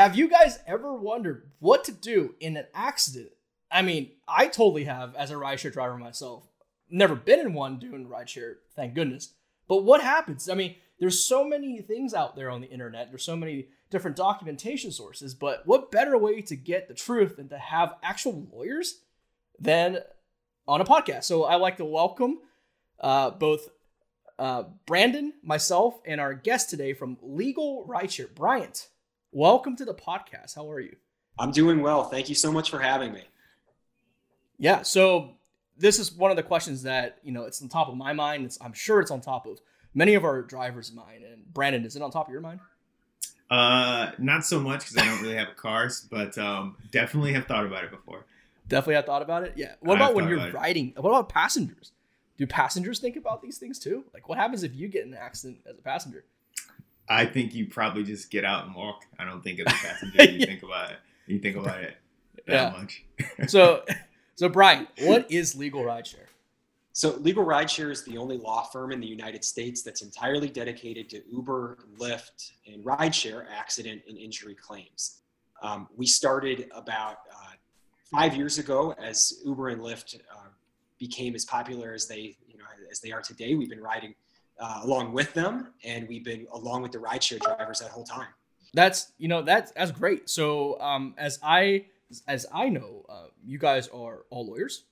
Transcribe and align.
have 0.00 0.16
you 0.16 0.28
guys 0.28 0.58
ever 0.66 0.94
wondered 0.94 1.50
what 1.58 1.84
to 1.84 1.92
do 1.92 2.34
in 2.40 2.56
an 2.56 2.64
accident? 2.72 3.32
I 3.70 3.82
mean, 3.82 4.12
I 4.26 4.46
totally 4.46 4.84
have 4.84 5.14
as 5.14 5.30
a 5.30 5.34
rideshare 5.34 5.74
driver 5.74 5.98
myself. 5.98 6.48
Never 6.88 7.14
been 7.14 7.38
in 7.38 7.52
one 7.52 7.78
doing 7.78 8.08
rideshare, 8.08 8.54
thank 8.74 8.94
goodness. 8.94 9.34
But 9.68 9.84
what 9.84 10.00
happens? 10.00 10.48
I 10.48 10.54
mean, 10.54 10.76
there's 10.98 11.22
so 11.22 11.44
many 11.44 11.82
things 11.82 12.14
out 12.14 12.34
there 12.34 12.48
on 12.48 12.62
the 12.62 12.70
internet. 12.70 13.10
There's 13.10 13.24
so 13.24 13.36
many 13.36 13.68
different 13.90 14.16
documentation 14.16 14.90
sources, 14.90 15.34
but 15.34 15.66
what 15.66 15.92
better 15.92 16.16
way 16.16 16.40
to 16.40 16.56
get 16.56 16.88
the 16.88 16.94
truth 16.94 17.36
than 17.36 17.50
to 17.50 17.58
have 17.58 17.96
actual 18.02 18.48
lawyers 18.50 19.02
than 19.58 19.98
on 20.66 20.80
a 20.80 20.84
podcast? 20.86 21.24
So 21.24 21.44
I 21.44 21.56
like 21.56 21.76
to 21.76 21.84
welcome 21.84 22.38
uh, 23.00 23.32
both 23.32 23.68
uh, 24.38 24.62
Brandon, 24.86 25.34
myself, 25.42 26.00
and 26.06 26.22
our 26.22 26.32
guest 26.32 26.70
today 26.70 26.94
from 26.94 27.18
Legal 27.20 27.84
Rideshare, 27.86 28.34
Bryant. 28.34 28.88
Welcome 29.32 29.76
to 29.76 29.84
the 29.84 29.94
podcast. 29.94 30.56
How 30.56 30.68
are 30.68 30.80
you? 30.80 30.96
I'm 31.38 31.52
doing 31.52 31.82
well. 31.82 32.02
Thank 32.02 32.28
you 32.28 32.34
so 32.34 32.50
much 32.50 32.68
for 32.68 32.80
having 32.80 33.12
me. 33.12 33.22
Yeah. 34.58 34.82
So 34.82 35.36
this 35.78 36.00
is 36.00 36.10
one 36.12 36.32
of 36.32 36.36
the 36.36 36.42
questions 36.42 36.82
that 36.82 37.18
you 37.22 37.30
know 37.30 37.44
it's 37.44 37.62
on 37.62 37.68
top 37.68 37.88
of 37.88 37.96
my 37.96 38.12
mind. 38.12 38.44
It's, 38.44 38.58
I'm 38.60 38.72
sure 38.72 39.00
it's 39.00 39.12
on 39.12 39.20
top 39.20 39.46
of 39.46 39.60
many 39.94 40.14
of 40.14 40.24
our 40.24 40.42
drivers' 40.42 40.92
mind. 40.92 41.22
And 41.22 41.44
Brandon, 41.54 41.84
is 41.84 41.94
it 41.94 42.02
on 42.02 42.10
top 42.10 42.26
of 42.26 42.32
your 42.32 42.40
mind? 42.40 42.58
Uh, 43.48 44.10
not 44.18 44.44
so 44.44 44.58
much 44.58 44.80
because 44.80 44.96
I 44.96 45.04
don't 45.04 45.22
really 45.22 45.36
have 45.36 45.54
cars, 45.56 46.08
but 46.10 46.36
um, 46.36 46.76
definitely 46.90 47.32
have 47.34 47.46
thought 47.46 47.64
about 47.64 47.84
it 47.84 47.92
before. 47.92 48.26
Definitely 48.66 48.94
have 48.96 49.06
thought 49.06 49.22
about 49.22 49.44
it. 49.44 49.52
Yeah. 49.54 49.74
What 49.78 49.94
about 49.94 50.14
when 50.14 50.28
you're 50.28 50.50
riding? 50.50 50.92
What 50.96 51.10
about 51.10 51.28
passengers? 51.28 51.92
Do 52.36 52.48
passengers 52.48 52.98
think 52.98 53.14
about 53.14 53.42
these 53.42 53.58
things 53.58 53.78
too? 53.78 54.06
Like, 54.12 54.28
what 54.28 54.38
happens 54.38 54.64
if 54.64 54.74
you 54.74 54.88
get 54.88 55.06
in 55.06 55.12
an 55.12 55.18
accident 55.20 55.60
as 55.68 55.78
a 55.78 55.82
passenger? 55.82 56.24
I 57.10 57.26
think 57.26 57.54
you 57.54 57.66
probably 57.66 58.04
just 58.04 58.30
get 58.30 58.44
out 58.44 58.66
and 58.66 58.74
walk. 58.74 59.04
I 59.18 59.24
don't 59.24 59.42
think 59.42 59.58
as 59.60 59.66
a 59.66 59.70
passenger 59.70 60.22
you 60.30 60.38
yeah. 60.38 60.46
think 60.46 60.62
about 60.62 60.92
it. 60.92 60.98
You 61.26 61.40
think 61.40 61.56
about 61.56 61.82
it 61.82 61.96
that 62.46 62.72
yeah. 62.72 62.80
much. 62.80 63.04
so, 63.48 63.84
so 64.36 64.48
Brian, 64.48 64.86
what 65.02 65.30
is 65.30 65.56
legal 65.56 65.82
rideshare? 65.82 66.26
So, 66.92 67.16
Legal 67.18 67.46
Rideshare 67.46 67.92
is 67.92 68.02
the 68.04 68.18
only 68.18 68.36
law 68.36 68.62
firm 68.62 68.90
in 68.90 69.00
the 69.00 69.06
United 69.06 69.44
States 69.44 69.82
that's 69.82 70.02
entirely 70.02 70.48
dedicated 70.48 71.08
to 71.10 71.22
Uber, 71.32 71.78
Lyft, 71.98 72.50
and 72.66 72.84
rideshare 72.84 73.46
accident 73.56 74.02
and 74.08 74.18
injury 74.18 74.56
claims. 74.56 75.20
Um, 75.62 75.88
we 75.96 76.04
started 76.04 76.68
about 76.74 77.18
uh, 77.32 77.52
five 78.10 78.34
years 78.34 78.58
ago 78.58 78.92
as 78.98 79.40
Uber 79.44 79.68
and 79.68 79.80
Lyft 79.80 80.16
uh, 80.16 80.48
became 80.98 81.36
as 81.36 81.44
popular 81.44 81.94
as 81.94 82.08
they, 82.08 82.36
you 82.48 82.58
know, 82.58 82.64
as 82.90 83.00
they 83.00 83.12
are 83.12 83.22
today. 83.22 83.54
We've 83.54 83.70
been 83.70 83.82
riding 83.82 84.14
uh, 84.60 84.80
along 84.82 85.12
with 85.12 85.32
them, 85.34 85.68
and 85.84 86.06
we've 86.08 86.24
been 86.24 86.46
along 86.52 86.82
with 86.82 86.92
the 86.92 86.98
rideshare 86.98 87.40
drivers 87.40 87.80
that 87.80 87.90
whole 87.90 88.04
time. 88.04 88.28
That's 88.74 89.12
you 89.18 89.28
know 89.28 89.42
that's 89.42 89.72
that's 89.72 89.90
great. 89.90 90.28
So 90.28 90.80
um, 90.80 91.14
as 91.18 91.38
I 91.42 91.86
as 92.28 92.46
I 92.52 92.68
know, 92.68 93.04
uh, 93.08 93.26
you 93.44 93.58
guys 93.58 93.88
are 93.88 94.24
all 94.30 94.46
lawyers. 94.46 94.84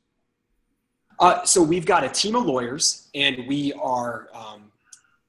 Uh, 1.20 1.44
so 1.44 1.62
we've 1.62 1.86
got 1.86 2.05
a 2.05 2.08
team 2.08 2.36
of 2.36 2.47
lawyers, 2.47 3.08
and 3.14 3.44
we 3.48 3.72
are, 3.72 4.28
um, 4.33 4.70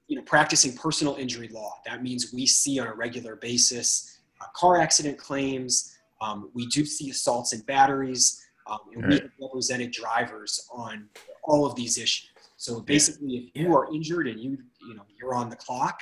you 0.08 0.16
know, 0.16 0.22
practicing 0.22 0.76
personal 0.76 1.16
injury 1.16 1.48
law. 1.48 1.74
That 1.86 2.04
means 2.04 2.32
we 2.32 2.46
see 2.46 2.80
on 2.80 2.88
a 2.88 2.94
regular 2.94 3.36
basis 3.36 4.20
uh, 4.40 4.46
car 4.56 4.80
accident 4.80 5.18
claims. 5.18 5.98
Um, 6.22 6.52
we 6.54 6.68
do 6.68 6.86
see 6.86 7.10
assaults 7.10 7.54
and 7.54 7.66
batteries, 7.66 8.46
um, 8.68 8.80
and 8.94 9.04
right. 9.04 9.10
we 9.10 9.16
have 9.16 9.32
represented 9.42 9.92
drivers 9.92 10.68
on 10.72 11.10
all 11.44 11.66
of 11.66 11.76
these 11.76 11.98
issues. 11.98 12.29
So 12.60 12.82
basically, 12.82 13.50
if 13.54 13.62
you 13.62 13.74
are 13.74 13.88
injured 13.92 14.28
and 14.28 14.38
you, 14.38 14.58
you 14.86 14.94
know, 14.94 15.04
you're 15.18 15.34
on 15.34 15.50
the 15.50 15.56
clock, 15.56 16.02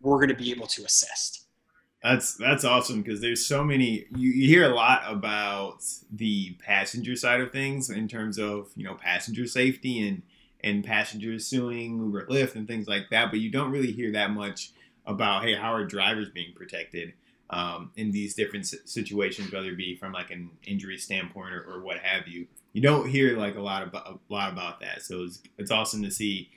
we're 0.00 0.16
going 0.16 0.30
to 0.30 0.34
be 0.34 0.50
able 0.50 0.66
to 0.68 0.82
assist. 0.82 1.44
That's 2.02 2.36
that's 2.36 2.64
awesome 2.64 3.02
because 3.02 3.20
there's 3.20 3.44
so 3.44 3.62
many. 3.62 4.06
You, 4.16 4.30
you, 4.30 4.48
hear 4.48 4.64
a 4.64 4.74
lot 4.74 5.02
about 5.06 5.84
the 6.10 6.52
passenger 6.52 7.16
side 7.16 7.42
of 7.42 7.52
things 7.52 7.90
in 7.90 8.08
terms 8.08 8.38
of 8.38 8.70
you 8.76 8.84
know 8.84 8.94
passenger 8.94 9.46
safety 9.46 10.08
and 10.08 10.22
and 10.64 10.82
passengers 10.82 11.46
suing 11.46 11.98
Uber, 11.98 12.28
Lyft, 12.28 12.54
and 12.54 12.66
things 12.66 12.88
like 12.88 13.10
that. 13.10 13.30
But 13.30 13.40
you 13.40 13.50
don't 13.50 13.70
really 13.70 13.92
hear 13.92 14.10
that 14.12 14.30
much 14.30 14.72
about 15.04 15.44
hey, 15.44 15.54
how 15.54 15.74
are 15.74 15.84
drivers 15.84 16.30
being 16.30 16.54
protected 16.54 17.12
um, 17.50 17.90
in 17.96 18.12
these 18.12 18.34
different 18.34 18.66
situations, 18.66 19.52
whether 19.52 19.70
it 19.70 19.76
be 19.76 19.96
from 19.96 20.12
like 20.12 20.30
an 20.30 20.50
injury 20.66 20.96
standpoint 20.96 21.52
or, 21.52 21.62
or 21.62 21.82
what 21.82 21.98
have 21.98 22.28
you. 22.28 22.46
You 22.72 22.80
don't 22.80 23.08
hear 23.08 23.36
like 23.36 23.56
a 23.56 23.60
lot 23.60 23.82
about 23.82 24.06
a 24.06 24.32
lot 24.32 24.52
about 24.52 24.80
that. 24.80 25.02
So 25.02 25.24
it's, 25.24 25.42
it's 25.58 25.70
awesome 25.70 26.02
to 26.02 26.10
see 26.10 26.50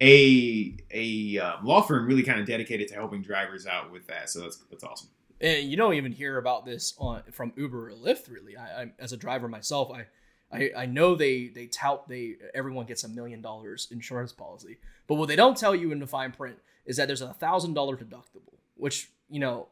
a 0.00 0.76
a 0.90 1.38
uh, 1.38 1.56
law 1.62 1.82
firm 1.82 2.06
really 2.06 2.22
kind 2.22 2.40
of 2.40 2.46
dedicated 2.46 2.88
to 2.88 2.94
helping 2.94 3.22
drivers 3.22 3.66
out 3.66 3.92
with 3.92 4.06
that. 4.06 4.30
So 4.30 4.40
that's 4.40 4.56
that's 4.70 4.84
awesome. 4.84 5.10
And 5.40 5.68
you 5.68 5.76
don't 5.76 5.94
even 5.94 6.12
hear 6.12 6.38
about 6.38 6.64
this 6.64 6.94
on 6.98 7.22
from 7.30 7.52
Uber 7.56 7.90
or 7.90 7.92
Lyft. 7.92 8.30
Really, 8.30 8.56
I, 8.56 8.82
I 8.82 8.92
as 8.98 9.12
a 9.12 9.16
driver 9.16 9.48
myself, 9.48 9.90
I, 9.92 10.06
I 10.50 10.70
I 10.76 10.86
know 10.86 11.14
they 11.14 11.48
they 11.48 11.66
tout 11.66 12.08
they 12.08 12.36
everyone 12.54 12.86
gets 12.86 13.04
a 13.04 13.08
million 13.08 13.42
dollars 13.42 13.88
insurance 13.90 14.32
policy, 14.32 14.78
but 15.06 15.16
what 15.16 15.28
they 15.28 15.36
don't 15.36 15.56
tell 15.56 15.74
you 15.74 15.92
in 15.92 15.98
the 15.98 16.06
fine 16.06 16.32
print 16.32 16.56
is 16.86 16.96
that 16.96 17.06
there's 17.06 17.22
a 17.22 17.34
thousand 17.34 17.74
dollar 17.74 17.96
deductible, 17.96 18.54
which 18.76 19.10
you 19.28 19.40
know. 19.40 19.68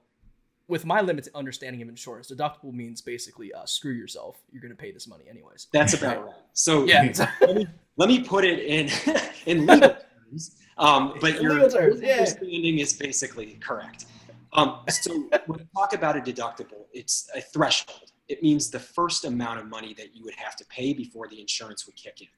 With 0.69 0.87
my 0.87 1.00
limited 1.00 1.33
understanding 1.34 1.83
of 1.83 1.89
insurance, 1.89 2.31
deductible 2.31 2.73
means 2.73 3.00
basically 3.00 3.53
uh, 3.53 3.67
screw 3.67 3.93
yourself. 3.93 4.39
You're 4.50 4.62
going 4.62 4.71
to 4.71 4.77
pay 4.77 4.93
this 4.93 5.06
money 5.06 5.25
anyways. 5.28 5.67
That's 5.73 5.95
about 5.95 6.25
right. 6.25 6.34
So 6.53 6.84
yeah, 6.84 7.12
let 7.41 7.56
me 7.56 7.67
let 7.97 8.09
me 8.09 8.23
put 8.23 8.45
it 8.45 8.61
in 8.61 8.89
in 9.47 9.67
legal 9.67 9.91
terms. 10.31 10.56
Um, 10.78 11.15
but 11.21 11.43
your 11.43 11.61
understanding 11.61 12.78
is 12.78 12.95
basically 12.95 13.59
correct. 13.61 14.06
Um, 14.55 14.81
so 14.89 15.12
when 15.47 15.59
we 15.59 15.67
talk 15.77 15.95
about 15.95 16.17
a 16.17 16.21
deductible, 16.21 16.87
it's 16.93 17.29
a 17.34 17.41
threshold. 17.41 18.12
It 18.29 18.43
means 18.43 18.71
the 18.71 18.81
first 18.81 19.25
amount 19.25 19.61
of 19.61 19.67
money 19.67 19.94
that 19.94 20.15
you 20.15 20.25
would 20.25 20.34
have 20.37 20.56
to 20.56 20.65
pay 20.67 20.93
before 20.93 21.29
the 21.29 21.41
insurance 21.41 21.87
would 21.87 21.97
kick 21.97 22.21
in. 22.21 22.29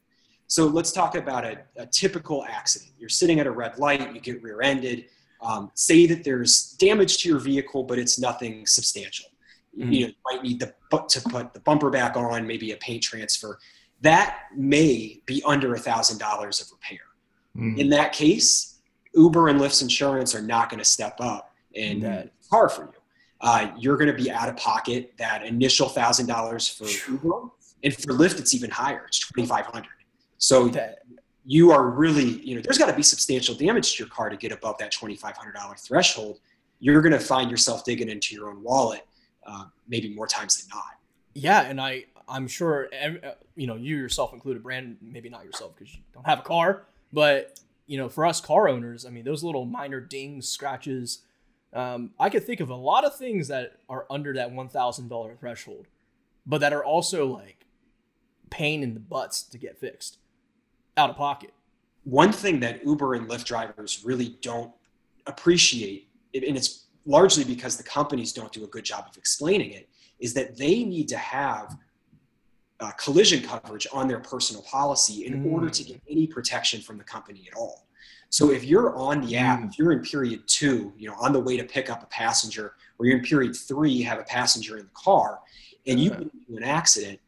So 0.47 0.67
let's 0.67 0.93
talk 0.93 1.17
about 1.17 1.45
a, 1.45 1.59
a 1.77 1.87
typical 1.87 2.45
accident. 2.45 2.93
You're 2.99 3.09
sitting 3.09 3.41
at 3.41 3.47
a 3.47 3.51
red 3.51 3.79
light, 3.79 4.15
you 4.15 4.21
get 4.21 4.43
rear-ended. 4.43 5.07
Um, 5.45 5.71
say 5.75 6.07
that 6.07 6.25
there's 6.25 6.73
damage 6.79 7.19
to 7.19 7.29
your 7.29 7.39
vehicle, 7.39 7.85
but 7.85 7.99
it's 7.99 8.19
nothing 8.19 8.67
substantial. 8.67 9.27
Mm-hmm. 9.79 9.93
You, 9.93 10.01
know, 10.01 10.07
you 10.07 10.15
might 10.25 10.43
need 10.43 10.61
the, 10.61 10.75
to 11.09 11.21
put 11.29 11.53
the 11.53 11.61
bumper 11.61 11.91
back 11.91 12.17
on, 12.17 12.47
maybe 12.47 12.73
a 12.73 12.77
paint 12.77 13.03
transfer. 13.03 13.59
That 14.01 14.45
may 14.57 15.21
be 15.27 15.43
under 15.45 15.75
a 15.75 15.79
thousand 15.79 16.19
dollars 16.19 16.61
of 16.61 16.69
repair. 16.73 17.01
Mm. 17.57 17.79
In 17.79 17.89
that 17.91 18.13
case, 18.13 18.81
Uber 19.15 19.49
and 19.49 19.61
Lyft's 19.61 19.83
insurance 19.83 20.35
are 20.35 20.43
not 20.43 20.71
going 20.71 20.79
to 20.79 20.85
step 20.85 21.17
up 21.21 21.55
and 21.77 22.03
mm. 22.03 22.27
uh, 22.27 22.29
car 22.51 22.69
for 22.69 22.83
you. 22.83 23.01
Uh, 23.41 23.71
you're 23.79 23.97
going 23.97 24.15
to 24.15 24.23
be 24.23 24.31
out 24.31 24.49
of 24.49 24.57
pocket 24.57 25.13
that 25.19 25.45
initial 25.45 25.89
thousand 25.89 26.27
dollars 26.27 26.69
for 26.69 26.87
Uber, 27.11 27.49
and 27.83 27.95
for 27.95 28.13
Lyft, 28.13 28.39
it's 28.39 28.55
even 28.55 28.71
higher. 28.71 29.05
It's 29.07 29.19
twenty 29.19 29.47
five 29.47 29.67
hundred. 29.67 29.91
So 30.39 30.69
you 31.45 31.73
are 31.73 31.89
really, 31.89 32.41
you 32.43 32.55
know, 32.55 32.63
there's 32.63 32.79
got 32.79 32.87
to 32.87 32.97
be 32.97 33.03
substantial 33.03 33.55
damage 33.55 33.97
to 33.97 34.03
your 34.03 34.11
car 34.11 34.29
to 34.31 34.37
get 34.37 34.53
above 34.53 34.79
that 34.79 34.93
twenty 34.93 35.17
five 35.17 35.37
hundred 35.37 35.55
dollar 35.55 35.75
threshold. 35.77 36.41
You're 36.81 37.03
going 37.03 37.13
to 37.13 37.21
find 37.21 37.51
yourself 37.51 37.85
digging 37.85 38.09
into 38.09 38.35
your 38.35 38.51
own 38.51 38.63
wallet, 38.63 39.07
uh, 39.47 39.67
maybe 39.89 40.15
more 40.15 40.27
times 40.27 40.57
than 40.59 40.69
not. 40.77 40.99
Yeah, 41.35 41.63
and 41.63 41.81
I, 41.81 42.05
I'm 42.29 42.47
sure, 42.47 42.89
uh, 43.03 43.33
you 43.57 43.67
know, 43.67 43.77
you 43.77 43.97
yourself 43.97 44.33
included, 44.33 44.63
Brandon, 44.63 44.97
maybe 45.01 45.29
not 45.29 45.45
yourself 45.45 45.75
because 45.77 45.95
you 45.95 46.01
don't 46.13 46.27
have 46.27 46.41
a 46.41 46.43
car, 46.43 46.87
but 47.13 47.61
you 47.87 47.99
know, 47.99 48.09
for 48.09 48.25
us 48.25 48.41
car 48.41 48.69
owners, 48.69 49.05
I 49.05 49.11
mean, 49.11 49.25
those 49.25 49.43
little 49.43 49.67
minor 49.67 50.01
dings, 50.01 50.49
scratches. 50.49 51.23
Um, 51.73 52.11
I 52.21 52.31
could 52.31 52.45
think 52.45 52.61
of 52.61 52.71
a 52.71 52.75
lot 52.75 53.05
of 53.05 53.17
things 53.17 53.49
that 53.49 53.79
are 53.89 54.07
under 54.09 54.33
that 54.35 54.53
one 54.53 54.69
thousand 54.69 55.09
dollar 55.09 55.35
threshold, 55.35 55.87
but 56.47 56.61
that 56.61 56.73
are 56.73 56.85
also 56.85 57.27
like 57.27 57.67
pain 58.51 58.83
in 58.83 58.95
the 58.95 59.01
butts 59.01 59.43
to 59.43 59.59
get 59.59 59.79
fixed, 59.79 60.19
out 60.97 61.11
of 61.11 61.17
pocket. 61.17 61.53
One 62.05 62.33
thing 62.33 62.61
that 62.61 62.85
Uber 62.85 63.15
and 63.15 63.29
Lyft 63.29 63.45
drivers 63.45 64.03
really 64.05 64.37
don't 64.43 64.73
appreciate, 65.27 66.09
and 66.35 66.57
it's 66.57 66.87
largely 67.07 67.45
because 67.45 67.77
the 67.77 67.83
companies 67.83 68.33
don't 68.33 68.53
do 68.53 68.65
a 68.65 68.67
good 68.67 68.85
job 68.85 69.07
of 69.09 69.17
explaining 69.17 69.71
it, 69.73 69.89
is 70.21 70.35
that 70.35 70.57
they 70.57 70.85
need 70.85 71.09
to 71.09 71.17
have 71.17 71.77
uh, 72.81 72.91
collision 72.93 73.43
coverage 73.43 73.87
on 73.93 74.09
their 74.09 74.21
personal 74.21 74.63
policy 74.63 75.27
in 75.27 75.45
mm. 75.45 75.53
order 75.53 75.71
to 75.71 75.85
get 75.85 76.01
any 76.09 76.27
protection 76.27 76.81
from 76.81 76.99
the 76.99 77.05
company 77.05 77.49
at 77.51 77.57
all. 77.57 77.87
So 78.31 78.51
if 78.51 78.65
you're 78.65 78.95
on 78.97 79.25
the 79.25 79.37
app, 79.37 79.61
mm. 79.61 79.69
if 79.69 79.79
you're 79.79 79.93
in 79.93 80.03
period 80.03 80.43
two, 80.47 80.93
you 80.97 81.09
know, 81.09 81.15
on 81.21 81.33
the 81.33 81.41
way 81.41 81.57
to 81.57 81.65
pick 81.65 81.89
up 81.89 82.03
a 82.03 82.07
passenger, 82.07 82.75
or 82.99 83.07
you're 83.07 83.19
in 83.19 83.25
period 83.25 83.57
three, 83.57 83.91
you 83.91 84.05
have 84.05 84.19
a 84.19 84.25
passenger 84.25 84.77
in 84.77 84.85
the 84.85 84.91
car, 84.93 85.41
and 85.87 86.01
you 86.01 86.11
get 86.11 86.21
into 86.21 86.57
an 86.57 86.65
accident, 86.65 87.21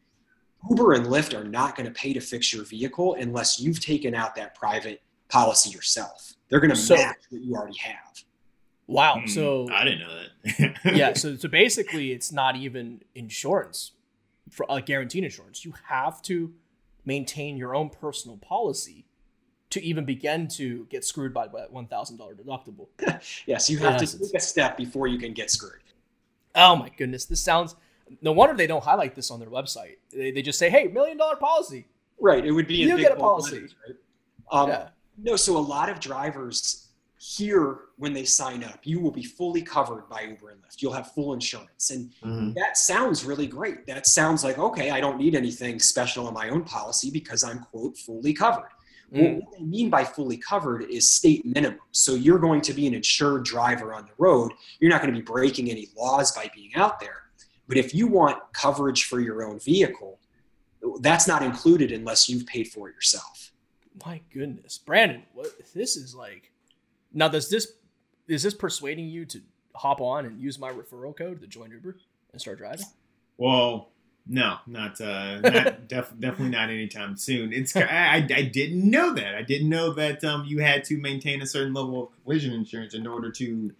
Uber 0.69 0.93
and 0.93 1.05
Lyft 1.05 1.37
are 1.37 1.43
not 1.43 1.75
going 1.75 1.85
to 1.85 1.93
pay 1.93 2.13
to 2.13 2.19
fix 2.19 2.53
your 2.53 2.65
vehicle 2.65 3.15
unless 3.15 3.59
you've 3.59 3.79
taken 3.79 4.15
out 4.15 4.35
that 4.35 4.55
private 4.55 5.01
policy 5.29 5.69
yourself. 5.69 6.33
They're 6.49 6.59
going 6.59 6.71
to 6.71 6.75
so, 6.75 6.95
match 6.95 7.17
what 7.29 7.41
you 7.41 7.55
already 7.55 7.77
have. 7.79 8.23
Wow. 8.87 9.17
Mm, 9.17 9.29
so 9.29 9.67
I 9.71 9.83
didn't 9.83 9.99
know 9.99 10.19
that. 10.43 10.75
yeah. 10.95 11.13
So 11.13 11.35
so 11.35 11.47
basically, 11.47 12.11
it's 12.11 12.31
not 12.31 12.55
even 12.55 13.01
insurance 13.15 13.91
for 14.51 14.65
a 14.69 14.81
guaranteed 14.81 15.23
insurance, 15.23 15.65
you 15.65 15.73
have 15.89 16.21
to 16.23 16.53
maintain 17.05 17.57
your 17.57 17.75
own 17.75 17.89
personal 17.89 18.37
policy 18.37 19.05
to 19.69 19.83
even 19.83 20.05
begin 20.05 20.47
to 20.47 20.85
get 20.89 21.03
screwed 21.03 21.33
by 21.33 21.47
that 21.47 21.71
one 21.71 21.87
thousand 21.87 22.17
dollar 22.17 22.35
deductible. 22.35 22.87
yes, 23.45 23.69
you 23.69 23.77
have 23.79 23.97
to 23.97 24.19
take 24.19 24.33
a 24.33 24.39
step 24.39 24.77
before 24.77 25.07
you 25.07 25.17
can 25.17 25.33
get 25.33 25.51
screwed. 25.51 25.81
Oh 26.55 26.75
my 26.75 26.89
goodness, 26.89 27.25
this 27.25 27.41
sounds. 27.41 27.75
No 28.21 28.31
wonder 28.31 28.55
they 28.55 28.67
don't 28.67 28.83
highlight 28.83 29.15
this 29.15 29.31
on 29.31 29.39
their 29.39 29.49
website. 29.49 29.97
They, 30.11 30.31
they 30.31 30.41
just 30.41 30.59
say, 30.59 30.69
"Hey, 30.69 30.87
million 30.87 31.17
dollar 31.17 31.35
policy." 31.35 31.85
Right. 32.19 32.45
It 32.45 32.51
would 32.51 32.67
be 32.67 32.75
you 32.75 32.97
get 32.97 33.11
a 33.11 33.15
policy. 33.15 33.55
Letters, 33.55 33.75
right? 33.87 33.95
Um, 34.51 34.69
yeah. 34.69 34.87
No, 35.19 35.35
so 35.35 35.57
a 35.57 35.59
lot 35.59 35.89
of 35.89 35.99
drivers 35.99 36.87
here 37.19 37.79
when 37.97 38.13
they 38.13 38.23
sign 38.23 38.63
up, 38.63 38.79
you 38.83 38.99
will 38.99 39.11
be 39.11 39.23
fully 39.23 39.61
covered 39.61 40.07
by 40.07 40.21
Uber 40.21 40.51
and 40.51 40.61
Lyft. 40.61 40.81
You'll 40.81 40.93
have 40.93 41.11
full 41.13 41.33
insurance. 41.33 41.89
And 41.89 42.11
mm-hmm. 42.23 42.53
that 42.53 42.77
sounds 42.77 43.25
really 43.25 43.47
great. 43.47 43.87
That 43.87 44.05
sounds 44.05 44.43
like, 44.43 44.59
okay, 44.59 44.91
I 44.91 45.01
don't 45.01 45.17
need 45.17 45.33
anything 45.33 45.79
special 45.79 46.27
in 46.27 46.33
my 46.33 46.49
own 46.49 46.63
policy 46.63 47.09
because 47.09 47.43
I'm, 47.43 47.59
quote, 47.59 47.97
fully 47.97 48.33
covered. 48.33 48.69
Mm. 49.11 49.21
Well, 49.21 49.35
what 49.39 49.57
they 49.57 49.65
mean 49.65 49.89
by 49.89 50.03
fully 50.03 50.37
covered 50.37 50.83
is 50.83 51.09
state 51.09 51.43
minimum. 51.45 51.79
So 51.91 52.13
you're 52.13 52.39
going 52.39 52.61
to 52.61 52.73
be 52.73 52.85
an 52.85 52.93
insured 52.93 53.45
driver 53.45 53.93
on 53.93 54.05
the 54.05 54.13
road. 54.19 54.51
You're 54.79 54.91
not 54.91 55.01
going 55.01 55.13
to 55.13 55.19
be 55.19 55.25
breaking 55.25 55.71
any 55.71 55.87
laws 55.97 56.31
by 56.33 56.51
being 56.53 56.75
out 56.75 56.99
there. 56.99 57.23
But 57.67 57.77
if 57.77 57.93
you 57.93 58.07
want 58.07 58.37
coverage 58.53 59.05
for 59.05 59.19
your 59.19 59.43
own 59.43 59.59
vehicle, 59.59 60.19
that's 60.99 61.27
not 61.27 61.43
included 61.43 61.91
unless 61.91 62.29
you've 62.29 62.45
paid 62.45 62.67
for 62.67 62.89
it 62.89 62.95
yourself. 62.95 63.51
My 64.05 64.21
goodness, 64.33 64.77
Brandon, 64.77 65.23
what 65.33 65.51
this 65.73 65.97
is 65.97 66.15
like. 66.15 66.51
Now, 67.13 67.27
does 67.27 67.49
this 67.49 67.73
is 68.27 68.43
this 68.43 68.53
persuading 68.53 69.07
you 69.07 69.25
to 69.25 69.41
hop 69.75 70.01
on 70.01 70.25
and 70.25 70.39
use 70.39 70.59
my 70.59 70.71
referral 70.71 71.15
code 71.15 71.41
to 71.41 71.47
join 71.47 71.71
Uber 71.71 71.97
and 72.31 72.41
start 72.41 72.57
driving? 72.57 72.85
Well, 73.37 73.89
no, 74.27 74.57
not 74.67 74.99
uh, 74.99 75.39
not 75.39 75.87
def- 75.87 76.13
definitely 76.19 76.49
not 76.49 76.69
anytime 76.69 77.15
soon. 77.15 77.53
It's 77.53 77.75
I, 77.75 78.27
I 78.33 78.41
didn't 78.41 78.89
know 78.89 79.13
that. 79.13 79.35
I 79.35 79.41
didn't 79.41 79.69
know 79.69 79.93
that 79.93 80.23
um, 80.23 80.45
you 80.45 80.59
had 80.59 80.83
to 80.85 80.97
maintain 80.97 81.41
a 81.41 81.47
certain 81.47 81.73
level 81.73 82.03
of 82.03 82.23
collision 82.23 82.53
insurance 82.53 82.93
in 82.93 83.07
order 83.07 83.31
to 83.31 83.71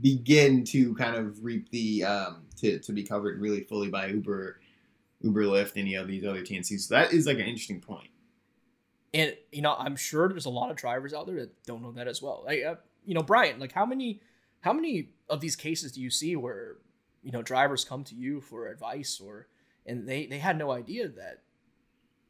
begin 0.00 0.64
to 0.64 0.94
kind 0.94 1.16
of 1.16 1.42
reap 1.44 1.70
the 1.70 2.04
um, 2.04 2.42
to 2.56 2.78
to 2.78 2.92
be 2.92 3.02
covered 3.02 3.40
really 3.40 3.60
fully 3.62 3.88
by 3.88 4.08
Uber, 4.08 4.60
Uber 5.22 5.44
Lyft, 5.44 5.72
any 5.76 5.94
of 5.94 6.08
these 6.08 6.24
other 6.24 6.42
TNCs. 6.42 6.80
So 6.80 6.94
that 6.94 7.12
is 7.12 7.26
like 7.26 7.38
an 7.38 7.46
interesting 7.46 7.80
point. 7.80 8.08
And 9.12 9.36
you 9.52 9.62
know, 9.62 9.74
I'm 9.78 9.96
sure 9.96 10.28
there's 10.28 10.46
a 10.46 10.50
lot 10.50 10.70
of 10.70 10.76
drivers 10.76 11.14
out 11.14 11.26
there 11.26 11.36
that 11.36 11.64
don't 11.64 11.82
know 11.82 11.92
that 11.92 12.08
as 12.08 12.20
well. 12.20 12.42
Like, 12.44 12.64
uh, 12.64 12.74
you 13.04 13.14
know, 13.14 13.22
Brian, 13.22 13.60
like 13.60 13.72
how 13.72 13.86
many 13.86 14.20
how 14.60 14.72
many 14.72 15.10
of 15.28 15.40
these 15.40 15.56
cases 15.56 15.92
do 15.92 16.00
you 16.00 16.10
see 16.10 16.36
where 16.36 16.76
you 17.22 17.30
know 17.30 17.42
drivers 17.42 17.84
come 17.84 18.02
to 18.04 18.14
you 18.14 18.40
for 18.40 18.68
advice 18.68 19.20
or 19.24 19.46
and 19.86 20.08
they 20.08 20.26
they 20.26 20.38
had 20.38 20.58
no 20.58 20.72
idea 20.72 21.08
that 21.08 21.42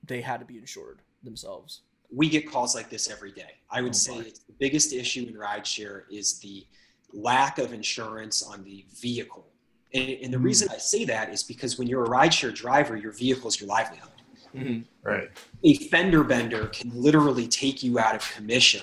they 0.05 0.20
had 0.20 0.40
to 0.40 0.46
be 0.46 0.58
insured 0.58 1.00
themselves? 1.22 1.82
We 2.10 2.28
get 2.28 2.50
calls 2.50 2.75
like 2.75 2.90
this 2.90 3.10
every 3.10 3.32
day. 3.32 3.55
I 3.70 3.81
would 3.81 3.90
oh, 3.90 3.94
say 3.94 4.19
it's 4.19 4.40
the 4.40 4.52
biggest 4.52 4.93
issue 4.93 5.26
in 5.26 5.34
rideshare 5.34 6.02
is 6.10 6.38
the 6.38 6.67
lack 7.14 7.58
of 7.58 7.72
insurance 7.72 8.43
on 8.43 8.64
the 8.64 8.84
vehicle. 9.00 9.46
And, 9.93 10.11
and 10.11 10.32
the 10.32 10.38
mm. 10.38 10.44
reason 10.44 10.69
I 10.70 10.78
say 10.78 11.05
that 11.05 11.32
is 11.32 11.43
because 11.43 11.78
when 11.78 11.88
you're 11.88 12.05
a 12.05 12.08
rideshare 12.08 12.55
driver, 12.55 12.96
your 12.96 13.12
vehicle 13.12 13.49
is 13.49 13.61
your 13.61 13.69
livelihood. 13.69 14.11
Mm-hmm. 14.55 15.08
Right. 15.08 15.31
A 15.64 15.75
fender 15.88 16.22
bender 16.22 16.69
can 16.69 16.90
literally 16.94 17.49
take 17.49 17.82
you 17.82 17.99
out 17.99 18.14
of 18.14 18.31
commission 18.32 18.82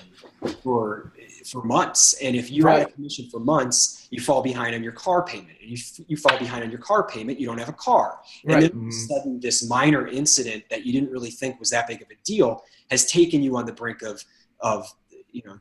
for 0.61 1.13
for 1.45 1.63
months. 1.63 2.13
And 2.21 2.35
if 2.35 2.51
you're 2.51 2.65
right. 2.65 2.81
out 2.81 2.89
of 2.89 2.93
commission 2.95 3.29
for 3.29 3.39
months, 3.39 4.07
you 4.11 4.21
fall 4.21 4.41
behind 4.41 4.75
on 4.75 4.83
your 4.83 4.91
car 4.91 5.23
payment. 5.23 5.57
And 5.61 5.71
you, 5.71 5.77
you 6.07 6.17
fall 6.17 6.37
behind 6.37 6.63
on 6.63 6.69
your 6.69 6.79
car 6.79 7.07
payment, 7.07 7.39
you 7.39 7.47
don't 7.47 7.57
have 7.57 7.69
a 7.69 7.73
car. 7.73 8.19
And 8.43 8.53
right. 8.53 8.61
then 8.61 8.71
mm-hmm. 8.71 8.91
sudden, 8.91 9.39
this 9.39 9.67
minor 9.67 10.07
incident 10.07 10.65
that 10.69 10.85
you 10.85 10.93
didn't 10.93 11.11
really 11.11 11.31
think 11.31 11.59
was 11.59 11.69
that 11.69 11.87
big 11.87 12.01
of 12.01 12.09
a 12.09 12.15
deal 12.23 12.63
has 12.89 13.05
taken 13.05 13.41
you 13.41 13.55
on 13.57 13.65
the 13.65 13.73
brink 13.73 14.01
of, 14.01 14.23
of 14.59 14.93
you 15.31 15.41
know, 15.45 15.57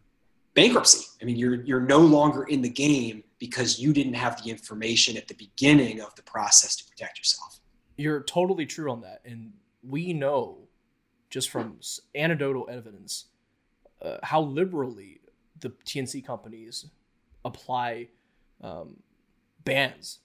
bankruptcy. 0.55 1.06
I 1.20 1.25
mean, 1.25 1.37
you're, 1.37 1.62
you're 1.62 1.81
no 1.81 1.99
longer 1.99 2.44
in 2.44 2.62
the 2.62 2.69
game 2.69 3.23
because 3.38 3.79
you 3.79 3.93
didn't 3.93 4.14
have 4.14 4.43
the 4.43 4.50
information 4.50 5.17
at 5.17 5.29
the 5.29 5.35
beginning 5.35 6.00
of 6.00 6.14
the 6.17 6.23
process 6.23 6.76
to 6.76 6.85
protect 6.88 7.19
yourself. 7.19 7.61
You're 7.97 8.23
totally 8.23 8.67
true 8.67 8.91
on 8.91 9.00
that. 9.02 9.20
And 9.25 9.52
we 9.82 10.12
know 10.12 10.58
just 11.31 11.50
from 11.50 11.79
anecdotal 12.14 12.69
evidence 12.70 13.26
uh, 14.02 14.17
how 14.23 14.41
liberally 14.41 15.20
the 15.61 15.70
TNC 15.70 16.25
companies 16.25 16.87
apply 17.44 18.08
um, 18.62 18.97
bans 19.64 20.19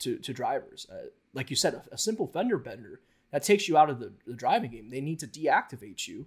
to, 0.00 0.18
to 0.18 0.32
drivers. 0.32 0.86
Uh, 0.90 1.06
like 1.32 1.50
you 1.50 1.56
said, 1.56 1.74
a, 1.74 1.82
a, 1.92 1.98
simple 1.98 2.26
fender 2.26 2.58
bender 2.58 3.00
that 3.30 3.42
takes 3.42 3.68
you 3.68 3.76
out 3.76 3.90
of 3.90 4.00
the, 4.00 4.12
the 4.26 4.34
driving 4.34 4.70
game. 4.70 4.90
They 4.90 5.00
need 5.00 5.20
to 5.20 5.26
deactivate 5.26 6.06
you 6.06 6.26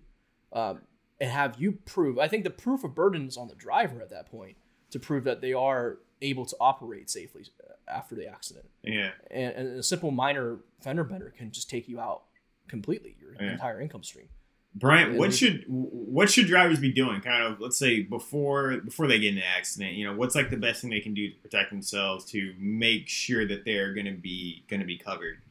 um, 0.54 0.82
and 1.24 1.32
have 1.32 1.56
you 1.58 1.72
prove. 1.86 2.20
I 2.20 2.28
think 2.28 2.44
the 2.44 2.50
proof 2.50 2.84
of 2.84 2.94
burden 2.94 3.30
is 3.30 3.38
on 3.38 3.48
the 3.48 3.56
driver 3.56 4.02
at 4.02 4.10
that 4.10 4.30
point 4.30 4.58
to 4.92 5.00
prove 5.00 5.24
that 5.24 5.40
they 5.40 5.54
are 5.54 6.00
able 6.22 6.46
to 6.46 6.56
operate 6.60 7.10
safely 7.10 7.46
uh, 7.64 7.72
after 7.90 8.14
the 8.14 8.28
accident. 8.28 8.66
Yeah. 8.84 9.12
And, 9.32 9.56
and 9.56 9.80
a 9.80 9.84
simple 9.84 10.12
minor 10.12 10.58
fender 10.82 11.06
bender 11.06 11.34
can 11.36 11.52
just 11.52 11.70
take 11.70 11.88
you 11.88 11.98
out 11.98 12.24
completely 12.68 13.16
your 13.22 13.36
yeah. 13.40 13.54
entire 13.54 13.80
income 13.80 14.04
stream. 14.04 14.28
Brian, 14.76 15.18
what 15.18 15.34
should 15.34 15.64
what 15.68 16.30
should 16.30 16.48
drivers 16.48 16.80
be 16.80 16.92
doing? 16.92 17.22
Kind 17.22 17.44
of, 17.44 17.62
let's 17.62 17.78
say 17.78 18.02
before 18.02 18.78
before 18.84 19.08
they 19.08 19.20
get 19.20 19.32
in 19.32 19.38
an 19.38 19.44
accident. 19.56 19.94
You 19.94 20.08
know, 20.08 20.16
what's 20.16 20.36
like 20.36 20.50
the 20.50 20.58
best 20.58 20.82
thing 20.82 20.90
they 20.90 21.00
can 21.00 21.14
do 21.14 21.30
to 21.30 21.36
protect 21.38 21.70
themselves 21.70 22.26
to 22.32 22.54
make 22.58 23.08
sure 23.08 23.48
that 23.48 23.64
they're 23.64 23.94
going 23.94 24.08
to 24.08 24.20
be 24.20 24.66
going 24.68 24.80
to 24.80 24.86
be 24.86 24.98
covered. 24.98 25.43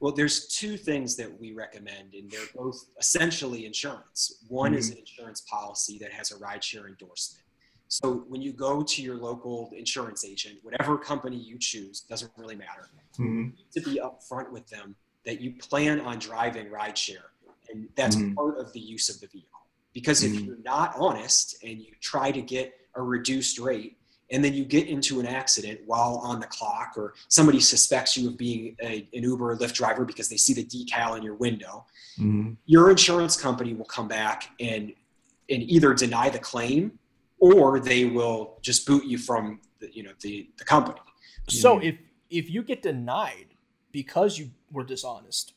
Well, 0.00 0.12
there's 0.12 0.46
two 0.46 0.76
things 0.76 1.16
that 1.16 1.40
we 1.40 1.52
recommend, 1.52 2.14
and 2.14 2.30
they're 2.30 2.40
both 2.54 2.84
essentially 2.98 3.66
insurance. 3.66 4.44
One 4.48 4.70
mm-hmm. 4.70 4.78
is 4.78 4.90
an 4.90 4.98
insurance 4.98 5.40
policy 5.42 5.98
that 5.98 6.12
has 6.12 6.30
a 6.30 6.36
rideshare 6.36 6.86
endorsement. 6.86 7.44
So 7.88 8.24
when 8.28 8.40
you 8.42 8.52
go 8.52 8.82
to 8.82 9.02
your 9.02 9.16
local 9.16 9.70
insurance 9.74 10.24
agent, 10.24 10.58
whatever 10.62 10.98
company 10.98 11.36
you 11.36 11.58
choose, 11.58 12.02
doesn't 12.02 12.30
really 12.36 12.54
matter. 12.54 12.88
Mm-hmm. 13.18 13.48
to 13.72 13.80
be 13.80 14.00
upfront 14.00 14.52
with 14.52 14.68
them 14.68 14.94
that 15.26 15.40
you 15.40 15.54
plan 15.58 16.00
on 16.00 16.20
driving 16.20 16.68
rideshare. 16.68 17.30
And 17.68 17.88
that's 17.96 18.14
mm-hmm. 18.14 18.34
part 18.34 18.58
of 18.58 18.72
the 18.72 18.78
use 18.78 19.08
of 19.08 19.20
the 19.20 19.26
vehicle. 19.26 19.66
Because 19.92 20.22
if 20.22 20.32
mm-hmm. 20.32 20.44
you're 20.44 20.62
not 20.62 20.94
honest 20.96 21.56
and 21.64 21.80
you 21.80 21.92
try 22.00 22.30
to 22.30 22.40
get 22.40 22.72
a 22.94 23.02
reduced 23.02 23.58
rate, 23.58 23.97
and 24.30 24.44
then 24.44 24.54
you 24.54 24.64
get 24.64 24.88
into 24.88 25.20
an 25.20 25.26
accident 25.26 25.80
while 25.86 26.20
on 26.22 26.40
the 26.40 26.46
clock, 26.46 26.94
or 26.96 27.14
somebody 27.28 27.60
suspects 27.60 28.16
you 28.16 28.28
of 28.28 28.36
being 28.36 28.76
a, 28.82 29.08
an 29.14 29.22
Uber 29.22 29.52
or 29.52 29.56
Lyft 29.56 29.74
driver 29.74 30.04
because 30.04 30.28
they 30.28 30.36
see 30.36 30.52
the 30.52 30.64
decal 30.64 31.16
in 31.16 31.22
your 31.22 31.34
window, 31.34 31.86
mm-hmm. 32.18 32.52
your 32.66 32.90
insurance 32.90 33.40
company 33.40 33.74
will 33.74 33.86
come 33.86 34.08
back 34.08 34.50
and 34.60 34.92
and 35.50 35.62
either 35.62 35.94
deny 35.94 36.28
the 36.28 36.38
claim 36.38 36.98
or 37.38 37.80
they 37.80 38.04
will 38.04 38.58
just 38.60 38.86
boot 38.86 39.04
you 39.04 39.16
from 39.16 39.60
the, 39.80 39.90
you 39.94 40.02
know 40.02 40.12
the, 40.20 40.48
the 40.58 40.64
company. 40.64 41.00
So 41.48 41.76
mm-hmm. 41.76 41.86
if 41.86 41.96
if 42.30 42.50
you 42.50 42.62
get 42.62 42.82
denied 42.82 43.46
because 43.92 44.38
you 44.38 44.50
were 44.70 44.84
dishonest, 44.84 45.54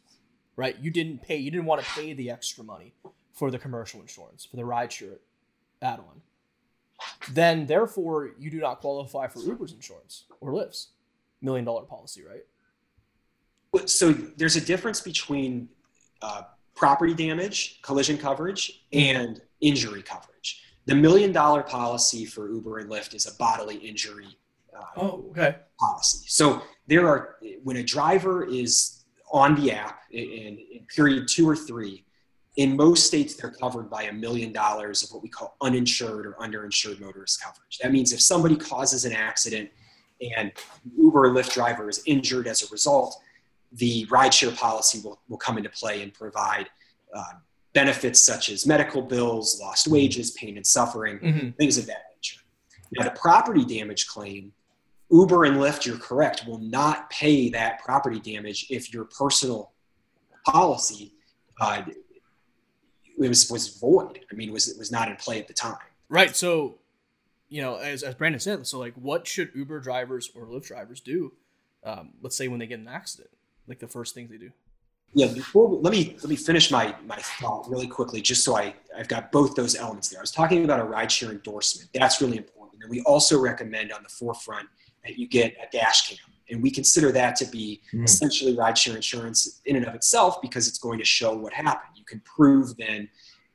right? 0.55 0.77
You 0.79 0.91
didn't 0.91 1.21
pay, 1.21 1.37
you 1.37 1.51
didn't 1.51 1.65
want 1.65 1.81
to 1.83 1.87
pay 1.91 2.13
the 2.13 2.31
extra 2.31 2.63
money 2.63 2.93
for 3.33 3.51
the 3.51 3.59
commercial 3.59 3.99
insurance, 3.99 4.45
for 4.45 4.55
the 4.55 4.63
rideshare 4.63 5.17
add 5.81 5.99
on. 5.99 6.21
Then, 7.31 7.65
therefore, 7.65 8.31
you 8.39 8.49
do 8.49 8.59
not 8.59 8.79
qualify 8.79 9.27
for 9.27 9.39
Uber's 9.39 9.73
insurance 9.73 10.25
or 10.39 10.51
Lyft's 10.51 10.89
million 11.41 11.65
dollar 11.65 11.83
policy, 11.83 12.23
right? 12.23 13.89
So, 13.89 14.11
there's 14.11 14.55
a 14.55 14.61
difference 14.61 15.01
between 15.01 15.69
uh, 16.21 16.43
property 16.75 17.13
damage, 17.13 17.81
collision 17.81 18.17
coverage, 18.17 18.85
and 18.91 19.41
injury 19.61 20.01
coverage. 20.01 20.63
The 20.85 20.95
million 20.95 21.31
dollar 21.31 21.61
policy 21.61 22.25
for 22.25 22.49
Uber 22.51 22.79
and 22.79 22.89
Lyft 22.89 23.13
is 23.13 23.27
a 23.27 23.35
bodily 23.35 23.77
injury 23.77 24.37
uh, 24.75 24.83
oh, 24.97 25.25
okay. 25.29 25.57
policy. 25.79 26.25
So 26.27 26.61
there 26.87 27.07
are 27.07 27.37
when 27.63 27.77
a 27.77 27.83
driver 27.83 28.43
is 28.45 29.03
on 29.31 29.55
the 29.55 29.71
app 29.71 30.01
in, 30.11 30.57
in 30.57 30.85
period 30.93 31.27
two 31.29 31.47
or 31.47 31.55
three, 31.55 32.03
in 32.57 32.75
most 32.75 33.07
states 33.07 33.35
they're 33.35 33.51
covered 33.51 33.89
by 33.89 34.03
a 34.03 34.13
million 34.13 34.51
dollars 34.51 35.03
of 35.03 35.11
what 35.11 35.23
we 35.23 35.29
call 35.29 35.55
uninsured 35.61 36.25
or 36.25 36.33
underinsured 36.33 36.99
motorist 36.99 37.41
coverage. 37.41 37.79
That 37.81 37.91
means 37.91 38.11
if 38.11 38.21
somebody 38.21 38.55
causes 38.55 39.05
an 39.05 39.13
accident 39.13 39.69
and 40.37 40.51
Uber 40.97 41.27
or 41.27 41.29
Lyft 41.29 41.53
driver 41.53 41.89
is 41.89 42.03
injured 42.05 42.47
as 42.47 42.61
a 42.63 42.67
result, 42.71 43.17
the 43.71 44.05
rideshare 44.07 44.55
policy 44.55 44.99
will, 45.03 45.19
will 45.29 45.37
come 45.37 45.57
into 45.57 45.69
play 45.69 46.03
and 46.03 46.13
provide 46.13 46.69
uh, 47.15 47.33
benefits 47.73 48.21
such 48.21 48.49
as 48.49 48.67
medical 48.67 49.01
bills, 49.01 49.59
lost 49.61 49.87
wages, 49.87 50.31
pain 50.31 50.57
and 50.57 50.67
suffering, 50.67 51.19
mm-hmm. 51.19 51.49
things 51.51 51.77
of 51.77 51.85
that 51.85 52.03
nature. 52.15 52.41
Now, 52.91 53.05
the 53.05 53.11
property 53.11 53.63
damage 53.63 54.07
claim 54.07 54.51
Uber 55.09 55.45
and 55.45 55.57
Lyft, 55.57 55.85
you're 55.85 55.97
correct, 55.97 56.45
will 56.45 56.59
not 56.59 57.09
pay 57.09 57.49
that 57.49 57.79
property 57.79 58.19
damage 58.19 58.67
if 58.69 58.93
your 58.93 59.05
personal 59.05 59.71
policy 60.45 61.13
uh, 61.59 61.83
was 63.29 63.49
was 63.49 63.77
void. 63.77 64.19
I 64.31 64.35
mean, 64.35 64.51
was 64.51 64.67
it 64.67 64.77
was 64.77 64.91
not 64.91 65.09
in 65.09 65.15
play 65.15 65.39
at 65.39 65.47
the 65.47 65.53
time. 65.53 65.77
Right. 66.09 66.35
So, 66.35 66.75
you 67.49 67.61
know, 67.61 67.75
as 67.75 68.03
as 68.03 68.15
Brandon 68.15 68.39
said, 68.39 68.65
so 68.67 68.79
like, 68.79 68.93
what 68.95 69.27
should 69.27 69.51
Uber 69.55 69.79
drivers 69.79 70.29
or 70.35 70.45
Lyft 70.45 70.67
drivers 70.67 70.99
do? 70.99 71.33
Um, 71.83 72.11
let's 72.21 72.35
say 72.35 72.47
when 72.47 72.59
they 72.59 72.67
get 72.67 72.79
an 72.79 72.87
accident, 72.87 73.29
like 73.67 73.79
the 73.79 73.87
first 73.87 74.13
things 74.13 74.29
they 74.29 74.37
do. 74.37 74.51
Yeah. 75.13 75.27
Before 75.27 75.69
let 75.69 75.91
me 75.91 76.15
let 76.21 76.29
me 76.29 76.35
finish 76.35 76.71
my 76.71 76.95
my 77.05 77.17
thought 77.17 77.69
really 77.69 77.87
quickly, 77.87 78.21
just 78.21 78.43
so 78.43 78.55
I 78.55 78.73
I've 78.97 79.07
got 79.07 79.31
both 79.31 79.55
those 79.55 79.75
elements 79.75 80.09
there. 80.09 80.19
I 80.19 80.23
was 80.23 80.31
talking 80.31 80.63
about 80.63 80.79
a 80.79 80.83
rideshare 80.83 81.31
endorsement. 81.31 81.89
That's 81.93 82.21
really 82.21 82.37
important, 82.37 82.81
and 82.81 82.89
we 82.89 83.01
also 83.01 83.39
recommend 83.39 83.91
on 83.91 84.03
the 84.03 84.09
forefront 84.09 84.69
that 85.03 85.17
you 85.17 85.27
get 85.27 85.53
a 85.53 85.69
dash 85.71 86.09
cam. 86.09 86.17
And 86.49 86.61
we 86.61 86.69
consider 86.69 87.11
that 87.13 87.35
to 87.37 87.45
be 87.45 87.81
mm. 87.93 88.03
essentially 88.03 88.55
rideshare 88.55 88.95
insurance 88.95 89.61
in 89.65 89.77
and 89.77 89.85
of 89.85 89.95
itself 89.95 90.41
because 90.41 90.67
it's 90.67 90.77
going 90.77 90.99
to 90.99 91.05
show 91.05 91.33
what 91.33 91.53
happened. 91.53 91.90
You 92.01 92.05
can 92.05 92.21
prove 92.21 92.75
then 92.77 93.07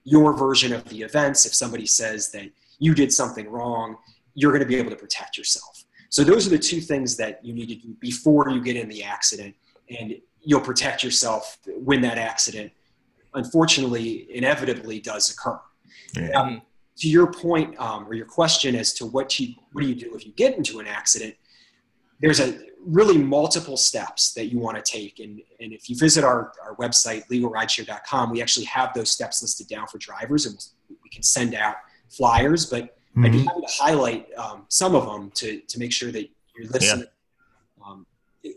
your 0.05 0.33
version 0.33 0.73
of 0.73 0.85
the 0.85 1.03
events. 1.03 1.45
If 1.47 1.53
somebody 1.53 1.85
says 1.85 2.31
that 2.31 2.49
you 2.79 2.95
did 2.95 3.13
something 3.13 3.51
wrong, 3.51 3.97
you're 4.35 4.53
going 4.53 4.63
to 4.63 4.69
be 4.69 4.77
able 4.77 4.91
to 4.91 4.97
protect 4.97 5.37
yourself. 5.37 5.85
So 6.11 6.23
those 6.23 6.47
are 6.47 6.51
the 6.51 6.61
two 6.61 6.81
things 6.81 7.17
that 7.17 7.45
you 7.45 7.53
need 7.53 7.69
to 7.71 7.75
do 7.75 7.97
before 7.99 8.49
you 8.49 8.63
get 8.63 8.77
in 8.77 8.89
the 8.89 9.03
accident, 9.03 9.57
and 9.99 10.15
you'll 10.43 10.61
protect 10.61 11.03
yourself 11.03 11.59
when 11.67 12.01
that 12.03 12.19
accident, 12.19 12.71
unfortunately, 13.35 14.29
inevitably 14.31 15.01
does 15.01 15.29
occur. 15.33 15.61
Yeah. 16.17 16.41
Um, 16.41 16.63
to 16.99 17.09
your 17.09 17.27
point 17.27 17.77
um, 17.81 18.07
or 18.07 18.15
your 18.15 18.27
question 18.27 18.77
as 18.77 18.95
to 18.95 19.07
what 19.07 19.41
you 19.41 19.55
what 19.73 19.83
do 19.83 19.89
you 19.89 19.97
do 19.97 20.15
if 20.15 20.25
you 20.25 20.33
get 20.33 20.57
into 20.57 20.79
an 20.79 20.87
accident, 20.87 21.35
there's 22.21 22.41
a 22.41 22.59
really 22.87 23.19
multiple 23.19 23.77
steps 23.77 24.33
that 24.35 24.47
you 24.47 24.59
want 24.59 24.83
to 24.83 24.83
take. 24.83 25.19
And, 25.19 25.41
and 25.61 25.73
if 25.73 25.91
you 25.91 25.97
visit 25.97 26.25
our, 26.25 26.53
our 26.63 26.77
website, 26.77 27.27
legalrideshare.com, 27.29 28.31
we 28.31 28.41
actually 28.41 28.67
have 28.67 28.95
those 28.95 29.11
steps 29.11 29.43
listed 29.43 29.67
down 29.67 29.87
for 29.89 29.99
drivers 29.99 30.47
and 30.47 30.65
we 31.03 31.11
can 31.11 31.23
send 31.23 31.55
out 31.55 31.77
flyers. 32.09 32.67
But 32.67 32.85
mm-hmm. 32.85 33.25
I'd 33.25 33.33
be 33.33 33.39
mm-hmm. 33.39 33.49
happy 33.49 33.61
to 33.61 33.73
highlight 33.83 34.29
um, 34.39 34.67
some 34.69 34.95
of 34.95 35.05
them 35.07 35.31
to, 35.33 35.61
to 35.61 35.79
make 35.79 35.93
sure 35.93 36.13
that 36.13 36.29
you're 36.57 36.69
listening, 36.71 37.07
yeah. 37.79 37.85
um, 37.87 38.07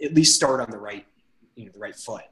at 0.04 0.14
least 0.14 0.36
start 0.36 0.62
on 0.62 0.70
the 0.70 0.78
right, 0.78 1.06
you 1.56 1.66
know, 1.66 1.72
the 1.74 1.80
right 1.80 1.96
foot. 1.96 2.24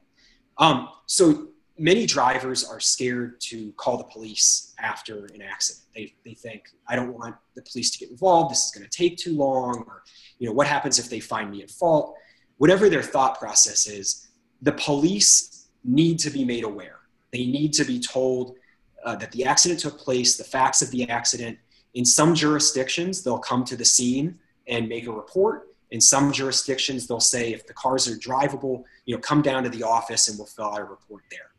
Um, 0.56 0.88
so 1.06 1.48
many 1.78 2.06
drivers 2.06 2.64
are 2.64 2.80
scared 2.80 3.40
to 3.40 3.72
call 3.72 3.96
the 3.96 4.04
police 4.04 4.74
after 4.78 5.26
an 5.26 5.42
accident. 5.42 5.86
They, 5.94 6.14
they 6.24 6.34
think, 6.34 6.70
I 6.88 6.96
don't 6.96 7.12
want 7.12 7.36
the 7.54 7.62
police 7.62 7.90
to 7.92 7.98
get 7.98 8.10
involved. 8.10 8.50
This 8.50 8.66
is 8.66 8.70
going 8.72 8.88
to 8.88 8.90
take 8.90 9.16
too 9.16 9.36
long. 9.36 9.84
Or, 9.86 10.02
you 10.38 10.48
know, 10.48 10.52
what 10.52 10.66
happens 10.66 10.98
if 10.98 11.08
they 11.08 11.20
find 11.20 11.50
me 11.50 11.62
at 11.62 11.70
fault? 11.70 12.16
Whatever 12.56 12.88
their 12.88 13.02
thought 13.02 13.38
process 13.38 13.86
is, 13.86 14.28
the 14.62 14.72
police 14.72 15.68
need 15.84 16.18
to 16.18 16.30
be 16.30 16.44
made 16.44 16.64
aware. 16.64 16.98
They 17.32 17.46
need 17.46 17.72
to 17.74 17.84
be 17.84 18.00
told 18.00 18.56
uh, 19.04 19.14
that 19.16 19.30
the 19.32 19.44
accident 19.44 19.80
took 19.80 19.98
place, 19.98 20.36
the 20.36 20.44
facts 20.44 20.82
of 20.82 20.90
the 20.90 21.08
accident. 21.08 21.58
In 21.94 22.04
some 22.04 22.34
jurisdictions, 22.34 23.22
they'll 23.22 23.38
come 23.38 23.64
to 23.64 23.76
the 23.76 23.84
scene 23.84 24.38
and 24.66 24.88
make 24.88 25.06
a 25.06 25.12
report. 25.12 25.68
In 25.90 26.00
some 26.00 26.32
jurisdictions, 26.32 27.06
they'll 27.06 27.20
say 27.20 27.52
if 27.52 27.66
the 27.66 27.72
cars 27.72 28.08
are 28.08 28.16
drivable, 28.16 28.84
you 29.06 29.14
know, 29.14 29.20
come 29.20 29.40
down 29.40 29.62
to 29.62 29.70
the 29.70 29.84
office 29.84 30.28
and 30.28 30.36
we'll 30.36 30.46
fill 30.46 30.66
out 30.66 30.80
a 30.80 30.84
report 30.84 31.22
there 31.30 31.50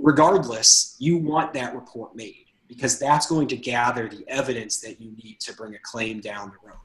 regardless, 0.00 0.96
you 0.98 1.18
want 1.18 1.52
that 1.54 1.74
report 1.74 2.14
made 2.16 2.46
because 2.68 2.98
that's 2.98 3.26
going 3.26 3.48
to 3.48 3.56
gather 3.56 4.08
the 4.08 4.24
evidence 4.28 4.80
that 4.80 5.00
you 5.00 5.10
need 5.22 5.40
to 5.40 5.54
bring 5.54 5.74
a 5.74 5.78
claim 5.82 6.20
down 6.20 6.50
the 6.50 6.68
road. 6.68 6.78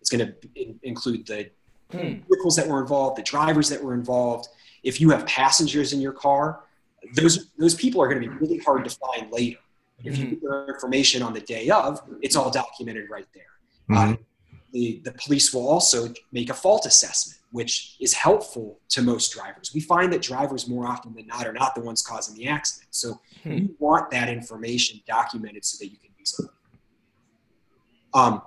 It's 0.00 0.10
going 0.10 0.26
to 0.26 0.74
include 0.82 1.26
the 1.26 1.50
hmm. 1.90 2.20
vehicles 2.28 2.56
that 2.56 2.68
were 2.68 2.80
involved, 2.80 3.18
the 3.18 3.22
drivers 3.22 3.68
that 3.68 3.82
were 3.82 3.94
involved. 3.94 4.48
If 4.82 5.00
you 5.00 5.10
have 5.10 5.26
passengers 5.26 5.92
in 5.92 6.00
your 6.00 6.12
car, 6.12 6.64
those 7.14 7.50
those 7.58 7.74
people 7.74 8.00
are 8.00 8.08
going 8.08 8.22
to 8.22 8.28
be 8.28 8.34
really 8.36 8.58
hard 8.58 8.84
to 8.84 8.90
find 8.90 9.32
later. 9.32 9.58
If 10.04 10.18
you 10.18 10.24
hmm. 10.24 10.30
get 10.30 10.42
their 10.42 10.66
information 10.68 11.22
on 11.22 11.32
the 11.32 11.40
day 11.40 11.70
of, 11.70 12.00
it's 12.20 12.36
all 12.36 12.50
documented 12.50 13.08
right 13.10 13.26
there. 13.34 13.44
Mm-hmm. 13.90 14.12
Uh, 14.12 14.16
the, 14.72 15.00
the 15.04 15.12
police 15.12 15.52
will 15.52 15.68
also 15.68 16.12
make 16.32 16.50
a 16.50 16.54
fault 16.54 16.86
assessment, 16.86 17.40
which 17.52 17.96
is 18.00 18.14
helpful 18.14 18.80
to 18.88 19.02
most 19.02 19.32
drivers. 19.32 19.72
We 19.74 19.80
find 19.80 20.12
that 20.12 20.22
drivers 20.22 20.68
more 20.68 20.86
often 20.86 21.14
than 21.14 21.26
not 21.26 21.46
are 21.46 21.52
not 21.52 21.74
the 21.74 21.80
ones 21.80 22.02
causing 22.02 22.34
the 22.36 22.48
accident. 22.48 22.88
So 22.90 23.20
hmm. 23.42 23.52
you 23.52 23.76
want 23.78 24.10
that 24.10 24.28
information 24.28 25.00
documented 25.06 25.64
so 25.64 25.76
that 25.82 25.90
you 25.90 25.98
can 25.98 26.10
use 26.18 26.38
it. 26.38 26.50
Um, 28.14 28.42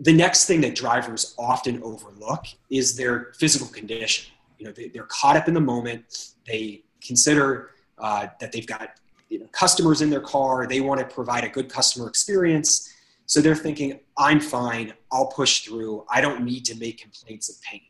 the 0.00 0.12
next 0.12 0.46
thing 0.46 0.60
that 0.62 0.74
drivers 0.74 1.34
often 1.38 1.82
overlook 1.82 2.44
is 2.70 2.96
their 2.96 3.32
physical 3.38 3.68
condition. 3.68 4.32
You 4.58 4.66
know, 4.66 4.72
they, 4.72 4.90
are 4.98 5.06
caught 5.06 5.36
up 5.36 5.48
in 5.48 5.54
the 5.54 5.60
moment. 5.60 6.34
They 6.46 6.84
consider 7.02 7.70
uh, 7.98 8.28
that 8.40 8.52
they've 8.52 8.66
got 8.66 9.00
you 9.28 9.40
know, 9.40 9.46
customers 9.48 10.02
in 10.02 10.10
their 10.10 10.20
car. 10.20 10.66
They 10.66 10.80
want 10.80 11.00
to 11.00 11.06
provide 11.06 11.44
a 11.44 11.48
good 11.48 11.68
customer 11.68 12.08
experience 12.08 12.90
so 13.26 13.40
they're 13.40 13.54
thinking, 13.54 14.00
I'm 14.18 14.40
fine, 14.40 14.92
I'll 15.10 15.26
push 15.26 15.60
through, 15.60 16.04
I 16.10 16.20
don't 16.20 16.44
need 16.44 16.64
to 16.66 16.74
make 16.76 17.00
complaints 17.00 17.48
of 17.48 17.60
pain. 17.62 17.80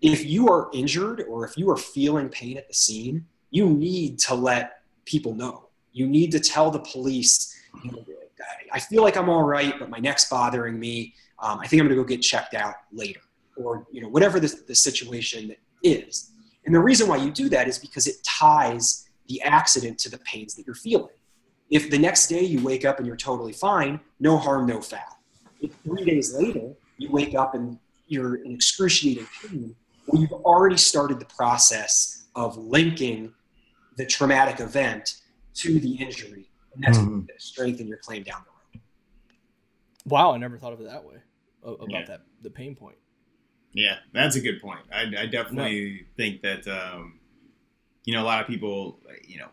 If 0.00 0.24
you 0.24 0.48
are 0.48 0.70
injured 0.72 1.24
or 1.28 1.44
if 1.44 1.56
you 1.56 1.70
are 1.70 1.76
feeling 1.76 2.28
pain 2.28 2.56
at 2.56 2.68
the 2.68 2.74
scene, 2.74 3.26
you 3.50 3.68
need 3.68 4.18
to 4.20 4.34
let 4.34 4.82
people 5.04 5.34
know. 5.34 5.68
You 5.92 6.06
need 6.06 6.30
to 6.32 6.40
tell 6.40 6.70
the 6.70 6.78
police, 6.78 7.54
you 7.84 7.90
know, 7.90 8.04
I 8.72 8.78
feel 8.78 9.02
like 9.02 9.16
I'm 9.16 9.28
all 9.28 9.42
right, 9.42 9.74
but 9.78 9.90
my 9.90 9.98
neck's 9.98 10.28
bothering 10.28 10.78
me. 10.78 11.14
Um, 11.40 11.58
I 11.58 11.66
think 11.66 11.80
I'm 11.80 11.88
going 11.88 11.96
to 11.96 12.02
go 12.02 12.06
get 12.06 12.22
checked 12.22 12.54
out 12.54 12.74
later, 12.92 13.20
or 13.56 13.86
you 13.90 14.00
know, 14.00 14.08
whatever 14.08 14.38
the, 14.38 14.54
the 14.66 14.74
situation 14.74 15.54
is. 15.82 16.30
And 16.64 16.74
the 16.74 16.80
reason 16.80 17.08
why 17.08 17.16
you 17.16 17.30
do 17.30 17.48
that 17.48 17.68
is 17.68 17.78
because 17.78 18.06
it 18.06 18.22
ties 18.22 19.08
the 19.28 19.42
accident 19.42 19.98
to 20.00 20.10
the 20.10 20.18
pains 20.18 20.54
that 20.54 20.66
you're 20.66 20.74
feeling. 20.74 21.14
If 21.70 21.90
the 21.90 21.98
next 21.98 22.26
day 22.28 22.42
you 22.42 22.62
wake 22.62 22.84
up 22.84 22.98
and 22.98 23.06
you're 23.06 23.16
totally 23.16 23.52
fine, 23.52 24.00
no 24.18 24.36
harm, 24.36 24.66
no 24.66 24.80
foul. 24.80 25.18
If 25.60 25.72
three 25.84 26.04
days 26.04 26.34
later 26.34 26.72
you 26.98 27.10
wake 27.10 27.34
up 27.34 27.54
and 27.54 27.78
you're 28.08 28.36
in 28.36 28.52
excruciating 28.52 29.26
pain, 29.42 29.74
well, 30.10 30.20
you've 30.20 30.32
already 30.32 30.76
started 30.76 31.20
the 31.20 31.26
process 31.26 32.24
of 32.34 32.56
linking 32.56 33.32
the 33.96 34.06
traumatic 34.06 34.60
event 34.60 35.16
to 35.54 35.78
the 35.78 35.94
injury, 35.94 36.50
and 36.74 36.82
that's 36.82 36.98
mm-hmm. 36.98 37.08
going 37.08 37.26
to 37.26 37.32
strengthen 37.38 37.86
your 37.86 37.98
claim 37.98 38.22
down 38.22 38.42
the 38.44 38.78
road. 38.78 38.82
Wow, 40.06 40.32
I 40.32 40.38
never 40.38 40.58
thought 40.58 40.72
of 40.72 40.80
it 40.80 40.88
that 40.88 41.04
way 41.04 41.16
about 41.62 41.90
yeah. 41.90 42.04
that 42.06 42.22
the 42.42 42.50
pain 42.50 42.74
point. 42.74 42.96
Yeah, 43.72 43.96
that's 44.12 44.34
a 44.36 44.40
good 44.40 44.60
point. 44.60 44.80
I, 44.92 45.02
I 45.16 45.26
definitely 45.26 46.00
no. 46.00 46.06
think 46.16 46.42
that 46.42 46.66
um, 46.66 47.20
you 48.04 48.14
know 48.14 48.22
a 48.22 48.26
lot 48.26 48.40
of 48.40 48.48
people, 48.48 48.98
you 49.22 49.38
know, 49.38 49.48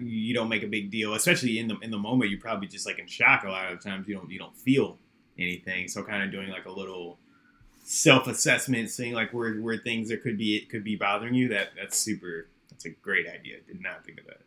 you 0.00 0.32
don't 0.32 0.48
make 0.48 0.62
a 0.62 0.68
big 0.68 0.90
deal, 0.90 1.14
especially 1.14 1.58
in 1.58 1.68
the 1.68 1.76
in 1.80 1.90
the 1.90 1.98
moment. 1.98 2.30
You're 2.30 2.40
probably 2.40 2.68
just 2.68 2.86
like 2.86 2.98
in 2.98 3.06
shock. 3.06 3.44
A 3.44 3.50
lot 3.50 3.70
of 3.70 3.82
times 3.82 4.08
you 4.08 4.14
don't 4.14 4.30
you 4.30 4.38
don't 4.38 4.56
feel 4.56 4.98
anything. 5.38 5.88
So 5.88 6.02
kind 6.02 6.22
of 6.22 6.30
doing 6.30 6.48
like 6.48 6.64
a 6.64 6.70
little 6.72 7.18
self 7.82 8.26
assessment, 8.26 8.90
seeing 8.90 9.12
like 9.12 9.32
where 9.32 9.54
where 9.56 9.76
things 9.76 10.08
that 10.08 10.22
could 10.22 10.38
be 10.38 10.56
it 10.56 10.70
could 10.70 10.84
be 10.84 10.96
bothering 10.96 11.34
you. 11.34 11.48
That 11.48 11.70
that's 11.78 11.98
super. 11.98 12.48
That's 12.70 12.86
a 12.86 12.90
great 12.90 13.26
idea. 13.28 13.56
Did 13.66 13.82
not 13.82 14.04
think 14.04 14.20
of 14.20 14.26
that. 14.26 14.40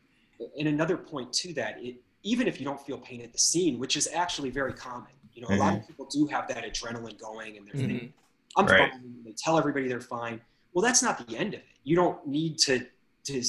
And 0.57 0.67
another 0.67 0.97
point 0.97 1.31
to 1.33 1.53
that, 1.53 1.77
it, 1.81 1.95
even 2.23 2.47
if 2.47 2.59
you 2.59 2.65
don't 2.65 2.81
feel 2.81 2.97
pain 2.97 3.21
at 3.21 3.31
the 3.31 3.39
scene, 3.39 3.79
which 3.79 3.95
is 3.95 4.09
actually 4.13 4.49
very 4.49 4.73
common. 4.73 5.11
You 5.33 5.41
know, 5.41 5.47
a 5.47 5.51
mm-hmm. 5.51 5.59
lot 5.59 5.73
of 5.73 5.79
mm-hmm. 5.79 5.87
people 5.87 6.05
do 6.05 6.27
have 6.27 6.47
that 6.47 6.63
adrenaline 6.63 7.19
going, 7.19 7.57
and 7.57 7.67
they're 7.67 7.73
mm-hmm. 7.73 7.87
thinking, 7.87 8.13
"I'm 8.57 8.65
right. 8.65 8.91
fine." 8.91 9.15
They 9.23 9.31
tell 9.31 9.57
everybody 9.57 9.87
they're 9.87 10.01
fine. 10.01 10.41
Well, 10.73 10.83
that's 10.83 11.03
not 11.03 11.25
the 11.27 11.37
end 11.37 11.53
of 11.53 11.59
it. 11.59 11.65
You 11.83 11.95
don't 11.95 12.25
need 12.27 12.57
to 12.59 12.85
to 13.25 13.43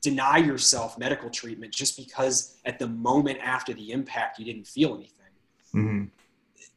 deny 0.00 0.38
yourself 0.38 0.98
medical 0.98 1.28
treatment 1.30 1.72
just 1.72 1.96
because 1.96 2.56
at 2.64 2.78
the 2.78 2.88
moment 2.88 3.38
after 3.42 3.74
the 3.74 3.92
impact 3.92 4.38
you 4.38 4.44
didn't 4.44 4.66
feel 4.66 4.94
anything. 4.94 5.16
Mm-hmm. 5.74 6.04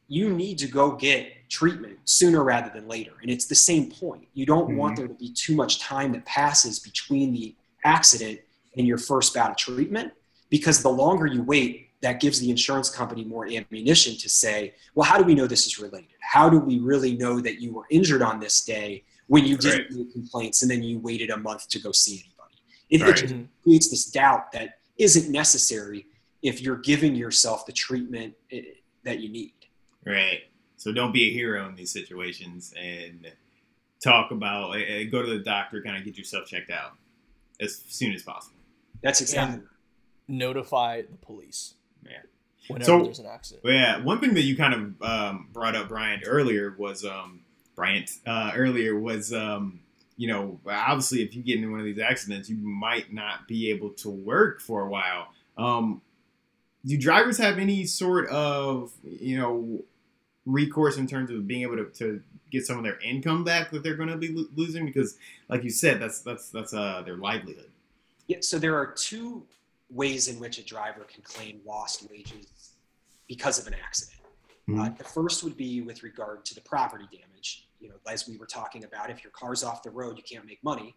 You 0.08 0.30
need 0.30 0.58
to 0.58 0.66
go 0.66 0.92
get 0.92 1.32
treatment 1.54 1.98
sooner 2.04 2.42
rather 2.42 2.70
than 2.70 2.88
later. 2.88 3.12
And 3.22 3.30
it's 3.30 3.46
the 3.46 3.54
same 3.54 3.90
point. 3.90 4.26
You 4.34 4.44
don't 4.44 4.68
mm-hmm. 4.68 4.76
want 4.76 4.96
there 4.96 5.06
to 5.06 5.14
be 5.14 5.32
too 5.32 5.54
much 5.54 5.80
time 5.80 6.12
that 6.12 6.24
passes 6.26 6.78
between 6.80 7.32
the 7.32 7.54
accident 7.84 8.40
and 8.76 8.86
your 8.86 8.98
first 8.98 9.34
bout 9.34 9.50
of 9.50 9.56
treatment 9.56 10.12
because 10.50 10.82
the 10.82 10.90
longer 10.90 11.26
you 11.26 11.42
wait, 11.42 11.90
that 12.00 12.20
gives 12.20 12.38
the 12.38 12.50
insurance 12.50 12.90
company 12.90 13.24
more 13.24 13.46
ammunition 13.46 14.14
to 14.18 14.28
say, 14.28 14.74
well, 14.94 15.08
how 15.08 15.16
do 15.16 15.24
we 15.24 15.34
know 15.34 15.46
this 15.46 15.66
is 15.66 15.78
related? 15.78 16.10
How 16.20 16.50
do 16.50 16.58
we 16.58 16.78
really 16.78 17.16
know 17.16 17.40
that 17.40 17.62
you 17.62 17.72
were 17.72 17.84
injured 17.88 18.20
on 18.20 18.40
this 18.40 18.62
day 18.62 19.04
when 19.26 19.46
you 19.46 19.56
didn't 19.56 19.88
right. 19.88 19.90
make 19.92 20.12
complaints 20.12 20.60
and 20.60 20.70
then 20.70 20.82
you 20.82 20.98
waited 20.98 21.30
a 21.30 21.36
month 21.38 21.68
to 21.68 21.78
go 21.78 21.92
see 21.92 22.22
anybody? 22.26 22.56
It, 22.90 23.00
right. 23.00 23.10
it 23.10 23.26
just 23.26 23.34
creates 23.62 23.88
this 23.88 24.04
doubt 24.06 24.52
that 24.52 24.80
isn't 24.98 25.32
necessary 25.32 26.06
if 26.42 26.60
you're 26.60 26.76
giving 26.76 27.14
yourself 27.14 27.64
the 27.64 27.72
treatment 27.72 28.34
eh, 28.52 28.62
that 29.04 29.20
you 29.20 29.30
need. 29.30 29.54
Right. 30.04 30.42
So 30.84 30.92
don't 30.92 31.12
be 31.12 31.30
a 31.30 31.32
hero 31.32 31.66
in 31.66 31.76
these 31.76 31.90
situations 31.90 32.74
and 32.78 33.32
talk 34.02 34.30
about, 34.30 34.72
uh, 34.72 35.04
go 35.10 35.22
to 35.22 35.30
the 35.30 35.42
doctor, 35.42 35.80
kind 35.80 35.96
of 35.96 36.04
get 36.04 36.18
yourself 36.18 36.46
checked 36.46 36.70
out 36.70 36.92
as 37.58 37.82
soon 37.88 38.12
as 38.12 38.22
possible. 38.22 38.58
That's 39.02 39.22
exactly. 39.22 39.60
And 39.60 39.66
notify 40.28 41.00
the 41.00 41.16
police. 41.16 41.72
Yeah. 42.04 42.18
Whenever 42.68 42.84
so, 42.84 43.02
there's 43.02 43.18
an 43.18 43.24
accident. 43.24 43.64
Yeah. 43.64 44.02
One 44.02 44.20
thing 44.20 44.34
that 44.34 44.42
you 44.42 44.58
kind 44.58 44.74
of 44.74 45.02
um, 45.02 45.48
brought 45.54 45.74
up, 45.74 45.88
Brian, 45.88 46.20
earlier 46.26 46.74
was 46.76 47.02
um, 47.02 47.40
Bryant 47.74 48.10
uh, 48.26 48.52
earlier 48.54 48.94
was 49.00 49.32
um, 49.32 49.80
you 50.18 50.28
know, 50.28 50.60
obviously, 50.68 51.22
if 51.22 51.34
you 51.34 51.42
get 51.42 51.56
into 51.56 51.70
one 51.70 51.80
of 51.80 51.86
these 51.86 51.98
accidents, 51.98 52.50
you 52.50 52.58
might 52.58 53.10
not 53.10 53.48
be 53.48 53.70
able 53.70 53.88
to 53.90 54.10
work 54.10 54.60
for 54.60 54.82
a 54.82 54.90
while. 54.90 55.28
Um, 55.56 56.02
do 56.84 56.98
drivers 56.98 57.38
have 57.38 57.58
any 57.58 57.86
sort 57.86 58.28
of, 58.28 58.92
you 59.02 59.38
know, 59.38 59.82
recourse 60.46 60.96
in 60.96 61.06
terms 61.06 61.30
of 61.30 61.46
being 61.46 61.62
able 61.62 61.76
to, 61.76 61.86
to 61.86 62.20
get 62.50 62.66
some 62.66 62.78
of 62.78 62.84
their 62.84 62.98
income 63.00 63.44
back 63.44 63.70
that 63.70 63.82
they're 63.82 63.96
going 63.96 64.08
to 64.08 64.16
be 64.16 64.28
lo- 64.28 64.46
losing? 64.54 64.86
Because, 64.86 65.16
like 65.48 65.64
you 65.64 65.70
said, 65.70 66.00
that's 66.00 66.20
that's 66.20 66.50
that's 66.50 66.74
uh, 66.74 67.02
their 67.04 67.16
livelihood. 67.16 67.70
Yeah. 68.26 68.38
So 68.40 68.58
there 68.58 68.76
are 68.76 68.86
two 68.86 69.44
ways 69.90 70.28
in 70.28 70.38
which 70.40 70.58
a 70.58 70.64
driver 70.64 71.04
can 71.04 71.22
claim 71.22 71.60
lost 71.66 72.08
wages 72.10 72.72
because 73.28 73.58
of 73.58 73.66
an 73.66 73.74
accident. 73.74 74.20
Mm-hmm. 74.68 74.80
Uh, 74.80 74.88
the 74.96 75.04
first 75.04 75.44
would 75.44 75.56
be 75.56 75.82
with 75.82 76.02
regard 76.02 76.44
to 76.46 76.54
the 76.54 76.60
property 76.62 77.04
damage 77.12 77.64
you 77.84 77.90
know, 77.90 77.96
as 78.10 78.26
we 78.26 78.38
were 78.38 78.46
talking 78.46 78.84
about, 78.84 79.10
if 79.10 79.22
your 79.22 79.30
car's 79.32 79.62
off 79.62 79.82
the 79.82 79.90
road, 79.90 80.16
you 80.16 80.22
can't 80.22 80.46
make 80.46 80.64
money. 80.64 80.96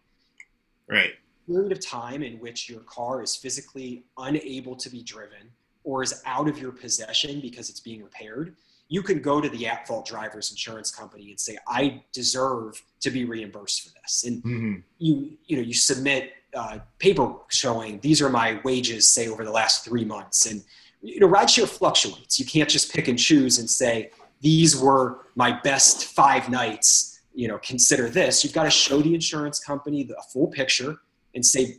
Right. 0.88 1.12
Period 1.46 1.70
of 1.70 1.84
time 1.84 2.22
in 2.22 2.38
which 2.38 2.70
your 2.70 2.80
car 2.80 3.22
is 3.22 3.36
physically 3.36 4.04
unable 4.16 4.74
to 4.76 4.88
be 4.88 5.02
driven 5.02 5.50
or 5.84 6.02
is 6.02 6.22
out 6.24 6.48
of 6.48 6.58
your 6.58 6.72
possession 6.72 7.40
because 7.40 7.68
it's 7.68 7.80
being 7.80 8.02
repaired, 8.02 8.56
you 8.88 9.02
can 9.02 9.20
go 9.20 9.40
to 9.40 9.48
the 9.48 9.66
at 9.66 9.86
fault 9.86 10.06
driver's 10.06 10.50
insurance 10.50 10.90
company 10.90 11.30
and 11.30 11.38
say, 11.38 11.58
I 11.68 12.02
deserve 12.12 12.82
to 13.00 13.10
be 13.10 13.24
reimbursed 13.24 13.82
for 13.82 13.90
this. 14.00 14.24
And 14.24 14.42
mm-hmm. 14.42 14.74
you, 14.98 15.36
you 15.46 15.56
know, 15.56 15.62
you 15.62 15.74
submit 15.74 16.32
uh, 16.54 16.78
paperwork 16.98 17.52
showing 17.52 18.00
these 18.00 18.22
are 18.22 18.30
my 18.30 18.60
wages, 18.64 19.06
say 19.06 19.28
over 19.28 19.44
the 19.44 19.50
last 19.50 19.84
three 19.84 20.04
months. 20.04 20.46
And, 20.46 20.64
you 21.02 21.20
know, 21.20 21.28
rideshare 21.28 21.68
fluctuates. 21.68 22.40
You 22.40 22.46
can't 22.46 22.68
just 22.68 22.92
pick 22.92 23.08
and 23.08 23.18
choose 23.18 23.58
and 23.58 23.68
say, 23.68 24.10
these 24.40 24.76
were 24.76 25.26
my 25.34 25.52
best 25.60 26.06
five 26.06 26.48
nights, 26.48 27.20
you 27.34 27.48
know, 27.48 27.58
consider 27.58 28.08
this. 28.08 28.42
You've 28.42 28.54
got 28.54 28.64
to 28.64 28.70
show 28.70 29.02
the 29.02 29.14
insurance 29.14 29.60
company 29.60 30.02
the 30.02 30.16
full 30.32 30.46
picture 30.46 30.96
and 31.34 31.44
say, 31.44 31.76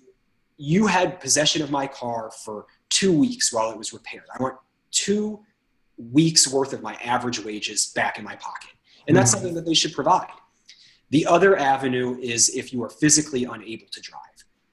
you 0.57 0.87
had 0.87 1.19
possession 1.19 1.61
of 1.61 1.71
my 1.71 1.87
car 1.87 2.31
for 2.43 2.65
two 2.89 3.17
weeks 3.17 3.51
while 3.51 3.71
it 3.71 3.77
was 3.77 3.93
repaired. 3.93 4.25
I 4.37 4.43
want 4.43 4.57
two 4.91 5.39
weeks 6.11 6.47
worth 6.47 6.73
of 6.73 6.81
my 6.81 6.95
average 6.95 7.43
wages 7.43 7.91
back 7.93 8.17
in 8.17 8.23
my 8.23 8.35
pocket. 8.35 8.71
And 9.07 9.15
that's 9.15 9.31
mm-hmm. 9.31 9.39
something 9.39 9.55
that 9.55 9.65
they 9.65 9.73
should 9.73 9.93
provide. 9.93 10.29
The 11.09 11.25
other 11.25 11.57
avenue 11.57 12.17
is 12.19 12.49
if 12.49 12.71
you 12.71 12.83
are 12.83 12.89
physically 12.89 13.43
unable 13.43 13.87
to 13.91 14.01
drive. 14.01 14.21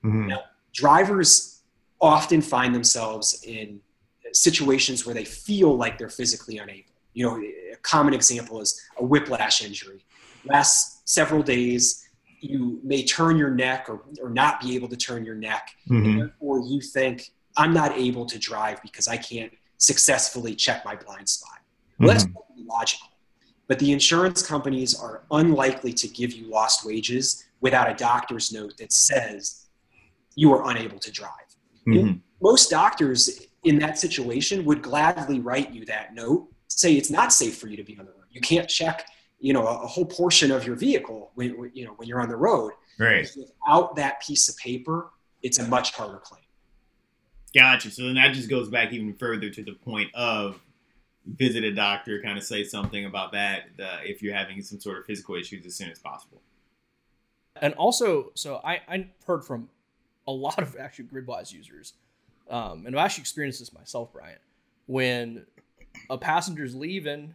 Mm-hmm. 0.04 0.28
Now, 0.28 0.40
drivers 0.74 1.62
often 2.00 2.42
find 2.42 2.74
themselves 2.74 3.42
in 3.44 3.80
situations 4.32 5.06
where 5.06 5.14
they 5.14 5.24
feel 5.24 5.76
like 5.76 5.98
they're 5.98 6.08
physically 6.08 6.58
unable. 6.58 6.92
You 7.14 7.26
know, 7.26 7.36
a 7.38 7.76
common 7.82 8.12
example 8.12 8.60
is 8.60 8.80
a 8.98 9.04
whiplash 9.04 9.64
injury. 9.64 10.04
Lasts 10.44 11.00
several 11.06 11.42
days, 11.42 12.06
you 12.40 12.80
may 12.84 13.02
turn 13.02 13.36
your 13.36 13.50
neck 13.50 13.86
or, 13.88 14.02
or 14.22 14.28
not 14.28 14.60
be 14.60 14.74
able 14.74 14.88
to 14.88 14.96
turn 14.96 15.24
your 15.24 15.34
neck, 15.34 15.70
mm-hmm. 15.88 16.26
or 16.38 16.60
you 16.60 16.80
think, 16.80 17.32
I'm 17.56 17.72
not 17.72 17.92
able 17.92 18.26
to 18.26 18.38
drive 18.38 18.82
because 18.82 19.08
I 19.08 19.16
can't 19.16 19.52
successfully 19.78 20.54
check 20.54 20.84
my 20.84 20.96
blind 20.96 21.28
spot. 21.28 21.58
Well, 21.98 22.16
mm-hmm. 22.16 22.68
logical. 22.68 23.08
But 23.68 23.78
the 23.78 23.92
insurance 23.92 24.46
companies 24.46 24.98
are 24.98 25.22
unlikely 25.30 25.92
to 25.94 26.08
give 26.08 26.32
you 26.32 26.48
lost 26.48 26.86
wages 26.86 27.44
without 27.60 27.90
a 27.90 27.94
doctor's 27.94 28.52
note 28.52 28.76
that 28.78 28.92
says 28.92 29.66
you 30.36 30.52
are 30.52 30.70
unable 30.70 30.98
to 31.00 31.10
drive. 31.10 31.30
Mm-hmm. 31.86 32.18
Most 32.40 32.70
doctors 32.70 33.46
in 33.64 33.78
that 33.80 33.98
situation 33.98 34.64
would 34.64 34.82
gladly 34.82 35.40
write 35.40 35.72
you 35.72 35.84
that 35.86 36.14
note, 36.14 36.48
say 36.68 36.94
it's 36.94 37.10
not 37.10 37.32
safe 37.32 37.58
for 37.58 37.66
you 37.68 37.76
to 37.76 37.82
be 37.82 37.98
on 37.98 38.04
the 38.04 38.12
road. 38.12 38.26
You 38.30 38.40
can't 38.40 38.68
check, 38.68 39.06
you 39.40 39.52
know, 39.52 39.66
a, 39.66 39.82
a 39.82 39.86
whole 39.86 40.04
portion 40.06 40.52
of 40.52 40.66
your 40.66 40.76
vehicle 40.76 41.32
when 41.34 41.70
you 41.74 41.84
know 41.86 41.92
when 41.96 42.06
you're 42.06 42.20
on 42.20 42.28
the 42.28 42.36
road. 42.36 42.72
Right. 42.98 43.28
Without 43.36 43.96
that 43.96 44.22
piece 44.22 44.48
of 44.48 44.56
paper, 44.56 45.10
it's 45.42 45.58
a 45.58 45.66
much 45.66 45.92
harder 45.92 46.18
claim. 46.18 46.42
Gotcha. 47.56 47.90
So 47.90 48.04
then 48.04 48.16
that 48.16 48.34
just 48.34 48.50
goes 48.50 48.68
back 48.68 48.92
even 48.92 49.14
further 49.14 49.48
to 49.48 49.62
the 49.62 49.72
point 49.72 50.14
of 50.14 50.60
visit 51.24 51.64
a 51.64 51.72
doctor, 51.72 52.20
kind 52.22 52.36
of 52.36 52.44
say 52.44 52.62
something 52.62 53.06
about 53.06 53.32
that 53.32 53.62
uh, 53.82 53.98
if 54.04 54.22
you're 54.22 54.34
having 54.34 54.60
some 54.60 54.78
sort 54.78 54.98
of 54.98 55.06
physical 55.06 55.36
issues 55.36 55.64
as 55.64 55.74
soon 55.74 55.90
as 55.90 55.98
possible. 55.98 56.42
And 57.62 57.72
also, 57.74 58.30
so 58.34 58.60
I, 58.62 58.82
I 58.86 59.08
heard 59.26 59.42
from 59.42 59.70
a 60.28 60.32
lot 60.32 60.60
of 60.60 60.76
actually 60.78 61.06
Gridwise 61.06 61.50
users, 61.50 61.94
um, 62.50 62.84
and 62.86 62.94
I've 62.94 63.06
actually 63.06 63.22
experienced 63.22 63.60
this 63.60 63.72
myself, 63.72 64.12
Brian. 64.12 64.36
When 64.84 65.46
a 66.10 66.18
passenger's 66.18 66.74
leaving, 66.74 67.34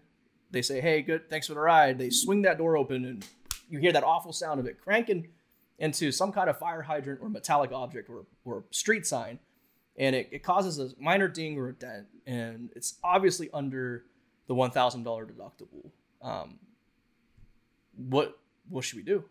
they 0.51 0.61
say, 0.61 0.81
"Hey, 0.81 1.01
good, 1.01 1.31
thanks 1.31 1.47
for 1.47 1.55
the 1.55 1.61
ride." 1.61 1.97
They 1.97 2.11
swing 2.11 2.43
that 2.43 2.59
door 2.59 2.77
open, 2.77 3.05
and 3.05 3.25
you 3.71 3.79
hear 3.79 3.91
that 3.91 4.03
awful 4.03 4.33
sound 4.33 4.59
of 4.59 4.67
it 4.67 4.79
cranking 4.79 5.29
into 5.79 6.11
some 6.11 6.31
kind 6.31 6.47
of 6.47 6.59
fire 6.59 6.83
hydrant 6.83 7.21
or 7.23 7.29
metallic 7.29 7.71
object 7.71 8.07
or, 8.07 8.25
or 8.45 8.65
street 8.69 9.07
sign 9.07 9.39
and 10.01 10.15
it, 10.15 10.29
it 10.31 10.43
causes 10.43 10.79
a 10.79 10.89
minor 10.99 11.27
ding 11.27 11.57
or 11.57 11.69
a 11.69 11.73
dent, 11.73 12.07
and 12.25 12.71
it's 12.75 12.95
obviously 13.03 13.49
under 13.53 14.05
the 14.47 14.55
one 14.55 14.71
thousand 14.71 15.03
dollar 15.03 15.25
deductible. 15.25 15.91
Um, 16.21 16.57
what 18.09 18.37
what 18.67 18.83
should 18.83 18.97
we 18.97 19.03
do 19.03 19.23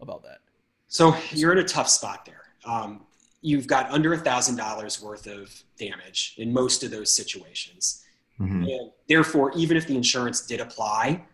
about 0.00 0.24
that? 0.24 0.40
So 0.88 1.16
you're 1.30 1.52
in 1.52 1.58
a 1.58 1.64
tough 1.64 1.88
spot 1.88 2.26
there. 2.26 2.42
Um, 2.64 3.06
you've 3.42 3.68
got 3.68 3.90
under 3.92 4.12
a 4.12 4.18
thousand 4.18 4.56
dollars 4.56 5.00
worth 5.00 5.28
of 5.28 5.54
damage 5.78 6.34
in 6.38 6.52
most 6.52 6.82
of 6.82 6.90
those 6.90 7.14
situations, 7.14 8.04
mm-hmm. 8.40 8.64
and 8.64 8.90
therefore, 9.08 9.52
even 9.54 9.76
if 9.76 9.86
the 9.86 9.94
insurance 9.94 10.44
did 10.44 10.60
apply, 10.60 11.24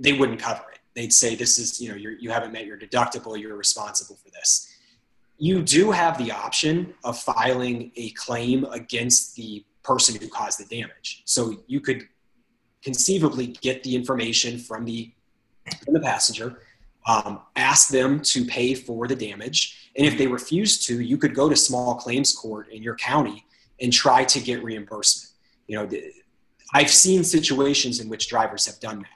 they 0.00 0.14
wouldn't 0.14 0.40
cover 0.40 0.64
it. 0.72 0.80
They'd 0.94 1.12
say 1.12 1.36
this 1.36 1.60
is 1.60 1.80
you 1.80 1.90
know 1.90 1.94
you're, 1.94 2.12
you 2.18 2.30
haven't 2.30 2.52
met 2.52 2.66
your 2.66 2.76
deductible. 2.76 3.40
You're 3.40 3.56
responsible 3.56 4.16
for 4.16 4.30
this 4.30 4.75
you 5.38 5.62
do 5.62 5.90
have 5.90 6.18
the 6.18 6.30
option 6.32 6.94
of 7.04 7.18
filing 7.18 7.92
a 7.96 8.10
claim 8.10 8.64
against 8.66 9.36
the 9.36 9.64
person 9.82 10.20
who 10.20 10.28
caused 10.28 10.58
the 10.58 10.64
damage. 10.64 11.22
So 11.24 11.62
you 11.66 11.80
could 11.80 12.08
conceivably 12.82 13.48
get 13.48 13.82
the 13.82 13.94
information 13.94 14.58
from 14.58 14.84
the 14.84 15.12
from 15.84 15.94
the 15.94 16.00
passenger, 16.00 16.62
um, 17.08 17.40
ask 17.56 17.88
them 17.88 18.20
to 18.20 18.44
pay 18.44 18.74
for 18.74 19.08
the 19.08 19.16
damage, 19.16 19.90
and 19.96 20.06
if 20.06 20.16
they 20.16 20.28
refuse 20.28 20.84
to, 20.86 21.00
you 21.00 21.18
could 21.18 21.34
go 21.34 21.48
to 21.48 21.56
small 21.56 21.96
claims 21.96 22.32
court 22.32 22.68
in 22.68 22.82
your 22.82 22.94
county 22.96 23.44
and 23.80 23.92
try 23.92 24.22
to 24.24 24.40
get 24.40 24.62
reimbursement. 24.62 25.32
You 25.66 25.78
know, 25.78 26.00
I've 26.72 26.90
seen 26.90 27.24
situations 27.24 27.98
in 27.98 28.08
which 28.08 28.28
drivers 28.28 28.66
have 28.66 28.78
done 28.78 28.98
that. 29.00 29.08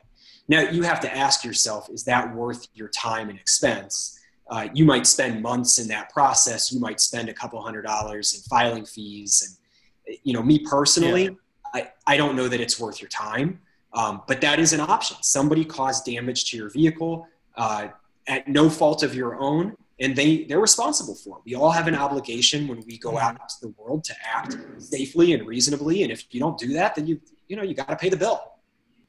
Now 0.49 0.69
you 0.69 0.83
have 0.83 1.01
to 1.01 1.17
ask 1.17 1.45
yourself: 1.45 1.89
Is 1.91 2.05
that 2.05 2.35
worth 2.35 2.67
your 2.75 2.89
time 2.89 3.29
and 3.31 3.39
expense? 3.39 4.20
Uh, 4.51 4.69
you 4.75 4.85
might 4.85 5.07
spend 5.07 5.41
months 5.41 5.79
in 5.79 5.87
that 5.89 6.11
process. 6.11 6.73
You 6.73 6.81
might 6.81 7.01
spend 7.01 7.29
a 7.29 7.33
couple 7.33 7.63
hundred 7.63 7.83
dollars 7.83 8.35
in 8.35 8.41
filing 8.43 8.85
fees. 8.85 9.59
And, 10.07 10.19
you 10.25 10.33
know, 10.33 10.43
me 10.43 10.59
personally, 10.59 11.25
yeah. 11.25 11.31
I, 11.73 11.91
I 12.07 12.17
don't 12.17 12.35
know 12.35 12.49
that 12.49 12.61
it's 12.61 12.81
worth 12.81 13.01
your 13.01 13.09
time, 13.09 13.61
um, 13.93 14.23
but 14.27 14.41
that 14.41 14.59
is 14.59 14.73
an 14.73 14.81
option. 14.81 15.17
Somebody 15.23 15.65
caused 15.65 16.05
damage 16.05 16.51
to 16.51 16.57
your 16.57 16.69
vehicle 16.69 17.29
uh, 17.57 17.89
at 18.27 18.49
no 18.49 18.69
fault 18.69 19.05
of 19.05 19.15
your 19.15 19.41
own, 19.41 19.77
and 20.01 20.17
they, 20.17 20.45
they're 20.45 20.61
responsible 20.61 21.15
for 21.15 21.37
it. 21.39 21.43
We 21.45 21.55
all 21.55 21.71
have 21.71 21.87
an 21.87 21.95
obligation 21.95 22.67
when 22.67 22.83
we 22.87 22.99
go 22.99 23.19
out 23.19 23.33
into 23.33 23.55
the 23.63 23.73
world 23.81 24.03
to 24.05 24.15
act 24.25 24.57
safely 24.79 25.33
and 25.33 25.47
reasonably. 25.47 26.03
And 26.03 26.11
if 26.11 26.25
you 26.35 26.41
don't 26.41 26.59
do 26.59 26.73
that, 26.73 26.97
then 26.97 27.07
you, 27.07 27.21
you 27.49 27.55
know, 27.55 27.63
you 27.63 27.75
got 27.75 27.89
to 27.89 27.97
pay 27.97 28.09
the 28.09 28.17
bill. 28.17 28.43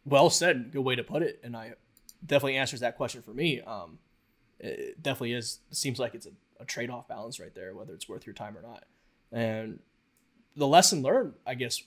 Well 0.06 0.30
said. 0.30 0.72
Good 0.72 0.82
way 0.82 0.96
to 0.96 1.04
put 1.04 1.24
it. 1.24 1.40
And 1.44 1.56
I 1.56 1.74
definitely 2.24 2.58
answers 2.58 2.82
that 2.82 2.96
question 2.98 3.22
for 3.24 3.34
me. 3.34 3.62
Um, 3.62 3.98
it 4.62 5.02
definitely 5.02 5.34
is 5.34 5.60
seems 5.72 6.00
like 6.00 6.16
it's 6.16 6.26
a, 6.26 6.32
a 6.60 6.66
trade-off 6.66 7.08
balance 7.08 7.40
right 7.40 7.54
there 7.56 7.76
whether 7.76 7.94
it's 7.94 8.08
worth 8.08 8.26
your 8.26 8.34
time 8.34 8.58
or 8.58 8.62
not. 8.62 8.86
And 9.32 9.80
the 10.56 10.68
lesson 10.68 11.02
learned 11.02 11.34
i 11.48 11.54
guess 11.54 11.82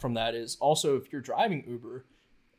from 0.00 0.14
that 0.14 0.34
is 0.34 0.56
also 0.60 0.96
if 0.96 1.12
you're 1.12 1.20
driving 1.20 1.62
uber 1.68 2.06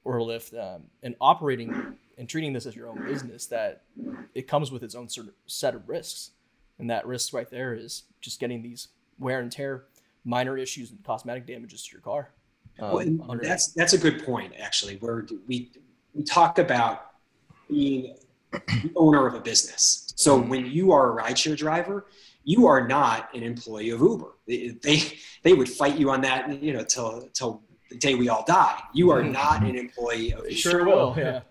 or 0.04 0.20
lyft 0.20 0.54
um, 0.54 0.84
and 1.02 1.16
operating 1.20 1.96
and 2.18 2.30
treating 2.30 2.54
this 2.54 2.66
as 2.66 2.76
your 2.76 2.88
own 2.88 3.04
business 3.06 3.48
that 3.48 3.84
it 4.36 4.48
comes 4.48 4.72
with 4.72 4.84
its 4.84 4.96
own 4.96 5.10
sort 5.10 5.28
of 5.28 5.34
set 5.48 5.76
of 5.76 5.88
risks. 5.88 6.32
And 6.80 6.90
that 6.90 7.06
risk 7.06 7.34
right 7.34 7.50
there 7.50 7.74
is 7.74 8.04
just 8.22 8.40
getting 8.40 8.62
these 8.62 8.90
wear 9.20 9.40
and 9.40 9.52
tear 9.52 9.86
minor 10.26 10.58
issues 10.58 10.92
and 10.92 11.04
cosmetic 11.04 11.46
damages 11.46 11.86
to 11.86 11.92
your 11.92 12.02
car. 12.02 12.32
Um, 12.80 13.20
well, 13.20 13.40
that's 13.42 13.72
that's 13.74 13.94
a 13.94 13.98
good 13.98 14.26
point 14.26 14.54
actually 14.60 14.96
where 14.98 15.28
we 15.48 15.72
we 16.16 16.24
talk 16.24 16.58
about 16.58 17.12
being 17.70 18.16
owner 18.96 19.28
of 19.28 19.34
a 19.34 19.40
business. 19.40 20.14
So 20.16 20.40
mm-hmm. 20.40 20.50
when 20.50 20.66
you 20.66 20.92
are 20.92 21.18
a 21.18 21.24
rideshare 21.24 21.58
driver, 21.58 22.06
you 22.44 22.68
are 22.68 22.88
not 22.88 23.34
an 23.34 23.44
employee 23.44 23.90
of 23.92 24.02
Uber. 24.02 24.34
They, 24.48 25.18
they, 25.44 25.54
would 25.54 25.70
fight 25.70 25.98
you 25.98 26.12
on 26.12 26.22
that, 26.22 26.62
you 26.62 26.74
know, 26.74 26.84
till 26.84 27.30
till 27.34 27.64
the 27.90 27.98
day 27.98 28.16
we 28.16 28.30
all 28.30 28.44
die. 28.46 28.80
You 28.94 29.12
are 29.12 29.22
mm-hmm. 29.22 29.32
not 29.32 29.64
an 29.64 29.76
employee 29.78 30.34
of 30.34 30.40
Uber. 30.40 30.52
Sure 30.52 30.86
will, 30.86 31.16
yeah. 31.18 31.42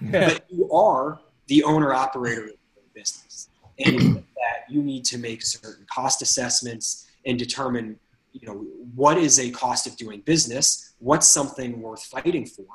but 0.00 0.44
you 0.48 0.70
are 0.70 1.20
the 1.48 1.64
owner 1.64 1.92
operator 1.92 2.44
of 2.44 2.50
the 2.76 3.00
business, 3.00 3.48
and 3.78 4.16
that 4.36 4.70
you 4.72 4.82
need 4.82 5.04
to 5.06 5.18
make 5.18 5.42
certain 5.42 5.86
cost 5.92 6.22
assessments 6.22 7.06
and 7.26 7.38
determine, 7.38 7.98
you 8.32 8.46
know, 8.46 8.66
what 8.94 9.18
is 9.18 9.40
a 9.40 9.50
cost 9.50 9.86
of 9.86 9.96
doing 9.96 10.20
business, 10.20 10.94
what's 10.98 11.26
something 11.26 11.80
worth 11.80 12.04
fighting 12.04 12.46
for, 12.46 12.66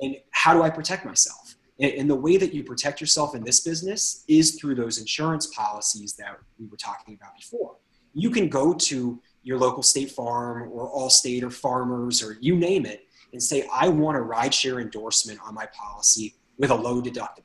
and 0.00 0.16
how 0.30 0.54
do 0.54 0.62
I 0.62 0.70
protect 0.70 1.04
myself 1.04 1.55
and, 1.78 2.08
the 2.08 2.14
way 2.14 2.36
that 2.36 2.54
you 2.54 2.64
protect 2.64 3.00
yourself 3.00 3.34
in 3.34 3.44
this 3.44 3.60
business 3.60 4.24
is 4.28 4.54
through 4.54 4.76
those 4.76 4.98
insurance 4.98 5.48
policies 5.48 6.14
that 6.14 6.38
we 6.58 6.66
were 6.66 6.76
talking 6.76 7.14
about 7.14 7.36
before. 7.36 7.76
You 8.14 8.30
can 8.30 8.48
go 8.48 8.72
to 8.72 9.20
your 9.42 9.58
local 9.58 9.82
state 9.82 10.10
farm 10.10 10.70
or 10.72 10.90
Allstate 10.90 11.42
or 11.42 11.50
farmers 11.50 12.22
or 12.22 12.38
you 12.40 12.56
name 12.56 12.86
it 12.86 13.06
and 13.32 13.42
say, 13.42 13.68
I 13.72 13.88
want 13.88 14.16
a 14.16 14.20
rideshare 14.20 14.80
endorsement 14.80 15.38
on 15.46 15.54
my 15.54 15.66
policy 15.66 16.34
with 16.58 16.70
a 16.70 16.74
low 16.74 17.02
deductible. 17.02 17.42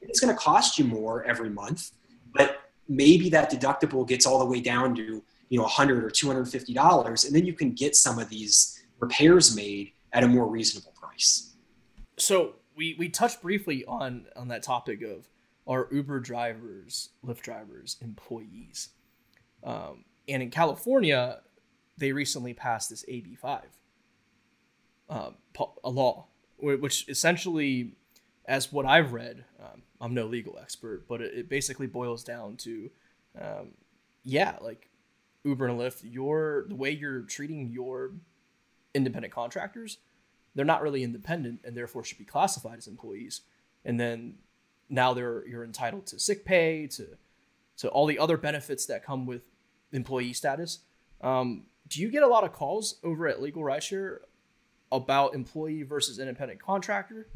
It's 0.00 0.20
going 0.20 0.32
to 0.32 0.40
cost 0.40 0.78
you 0.78 0.84
more 0.84 1.24
every 1.24 1.50
month, 1.50 1.90
but 2.32 2.62
maybe 2.88 3.30
that 3.30 3.50
deductible 3.50 4.06
gets 4.06 4.26
all 4.26 4.38
the 4.38 4.44
way 4.44 4.60
down 4.60 4.94
to 4.94 5.22
you 5.48 5.58
know 5.58 5.64
100 5.64 6.04
or 6.04 6.10
250 6.10 6.72
dollars 6.72 7.24
and 7.24 7.34
then 7.34 7.44
you 7.44 7.52
can 7.52 7.72
get 7.72 7.94
some 7.94 8.18
of 8.18 8.28
these 8.28 8.82
repairs 9.00 9.54
made 9.54 9.92
at 10.12 10.24
a 10.24 10.28
more 10.28 10.46
reasonable 10.46 10.92
price 10.92 11.54
so 12.18 12.54
we 12.76 12.94
we 12.98 13.08
touched 13.08 13.42
briefly 13.42 13.84
on 13.86 14.26
on 14.36 14.48
that 14.48 14.62
topic 14.62 15.02
of 15.02 15.28
are 15.66 15.88
Uber 15.92 16.20
drivers, 16.20 17.10
Lyft 17.24 17.42
drivers, 17.42 17.96
employees. 18.00 18.90
Um, 19.62 20.04
and 20.28 20.42
in 20.42 20.50
California, 20.50 21.40
they 21.96 22.12
recently 22.12 22.54
passed 22.54 22.90
this 22.90 23.04
AB5, 23.08 23.62
uh, 25.08 25.30
a 25.84 25.90
law, 25.90 26.26
which 26.58 27.08
essentially, 27.08 27.94
as 28.44 28.72
what 28.72 28.86
I've 28.86 29.12
read, 29.12 29.44
um, 29.60 29.82
I'm 30.00 30.14
no 30.14 30.26
legal 30.26 30.58
expert, 30.60 31.06
but 31.08 31.20
it, 31.20 31.32
it 31.34 31.48
basically 31.48 31.86
boils 31.86 32.24
down 32.24 32.56
to, 32.58 32.90
um, 33.40 33.72
yeah, 34.24 34.56
like 34.60 34.88
Uber 35.44 35.66
and 35.66 35.78
Lyft, 35.78 36.00
your 36.02 36.66
the 36.68 36.74
way 36.74 36.90
you're 36.90 37.22
treating 37.22 37.70
your 37.70 38.12
independent 38.94 39.32
contractors, 39.32 39.98
they're 40.54 40.64
not 40.64 40.82
really 40.82 41.02
independent 41.02 41.60
and 41.64 41.76
therefore 41.76 42.04
should 42.04 42.18
be 42.18 42.24
classified 42.24 42.78
as 42.78 42.86
employees. 42.86 43.42
And 43.84 43.98
then 43.98 44.34
now 44.88 45.14
they're 45.14 45.46
you're 45.46 45.64
entitled 45.64 46.06
to 46.06 46.18
sick 46.18 46.44
pay, 46.44 46.86
to 46.88 47.06
to 47.78 47.88
all 47.88 48.06
the 48.06 48.18
other 48.18 48.36
benefits 48.36 48.86
that 48.86 49.04
come 49.04 49.26
with 49.26 49.48
employee 49.92 50.32
status. 50.32 50.80
Um, 51.20 51.64
do 51.88 52.00
you 52.00 52.10
get 52.10 52.22
a 52.22 52.28
lot 52.28 52.44
of 52.44 52.52
calls 52.52 52.96
over 53.02 53.26
at 53.26 53.42
Legal 53.42 53.62
Rideshare 53.62 54.18
about 54.90 55.34
employee 55.34 55.82
versus 55.82 56.18
independent 56.18 56.60
contractor? 56.60 57.26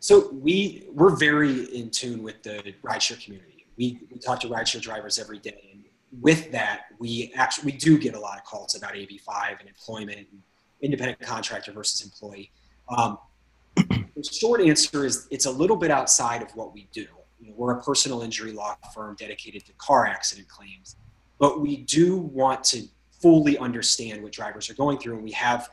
So 0.00 0.30
we 0.32 0.86
we're 0.92 1.16
very 1.16 1.64
in 1.76 1.90
tune 1.90 2.22
with 2.22 2.42
the 2.42 2.74
rideshare 2.82 3.22
community. 3.22 3.66
We, 3.76 4.00
we 4.10 4.18
talk 4.18 4.40
to 4.40 4.48
rideshare 4.48 4.80
drivers 4.80 5.18
every 5.18 5.38
day, 5.38 5.70
and 5.72 5.84
with 6.20 6.50
that, 6.52 6.82
we 6.98 7.32
actually 7.34 7.72
we 7.72 7.78
do 7.78 7.98
get 7.98 8.14
a 8.14 8.20
lot 8.20 8.38
of 8.38 8.44
calls 8.44 8.74
about 8.74 8.94
AB5 8.94 9.60
and 9.60 9.68
employment, 9.68 10.26
and 10.30 10.42
independent 10.82 11.20
contractor 11.20 11.72
versus 11.72 12.02
employee. 12.02 12.50
Um, 12.88 13.18
the 13.76 14.22
short 14.30 14.60
answer 14.60 15.06
is 15.06 15.26
it's 15.30 15.46
a 15.46 15.50
little 15.50 15.76
bit 15.76 15.90
outside 15.90 16.42
of 16.42 16.54
what 16.54 16.74
we 16.74 16.88
do. 16.92 17.06
You 17.40 17.48
know, 17.48 17.54
we're 17.56 17.72
a 17.72 17.82
personal 17.82 18.22
injury 18.22 18.52
law 18.52 18.76
firm 18.94 19.16
dedicated 19.18 19.64
to 19.66 19.72
car 19.74 20.06
accident 20.06 20.48
claims, 20.48 20.96
but 21.38 21.60
we 21.60 21.78
do 21.78 22.18
want 22.18 22.62
to 22.64 22.82
fully 23.20 23.56
understand 23.58 24.22
what 24.22 24.32
drivers 24.32 24.68
are 24.68 24.74
going 24.74 24.98
through, 24.98 25.14
and 25.14 25.24
we 25.24 25.32
have, 25.32 25.68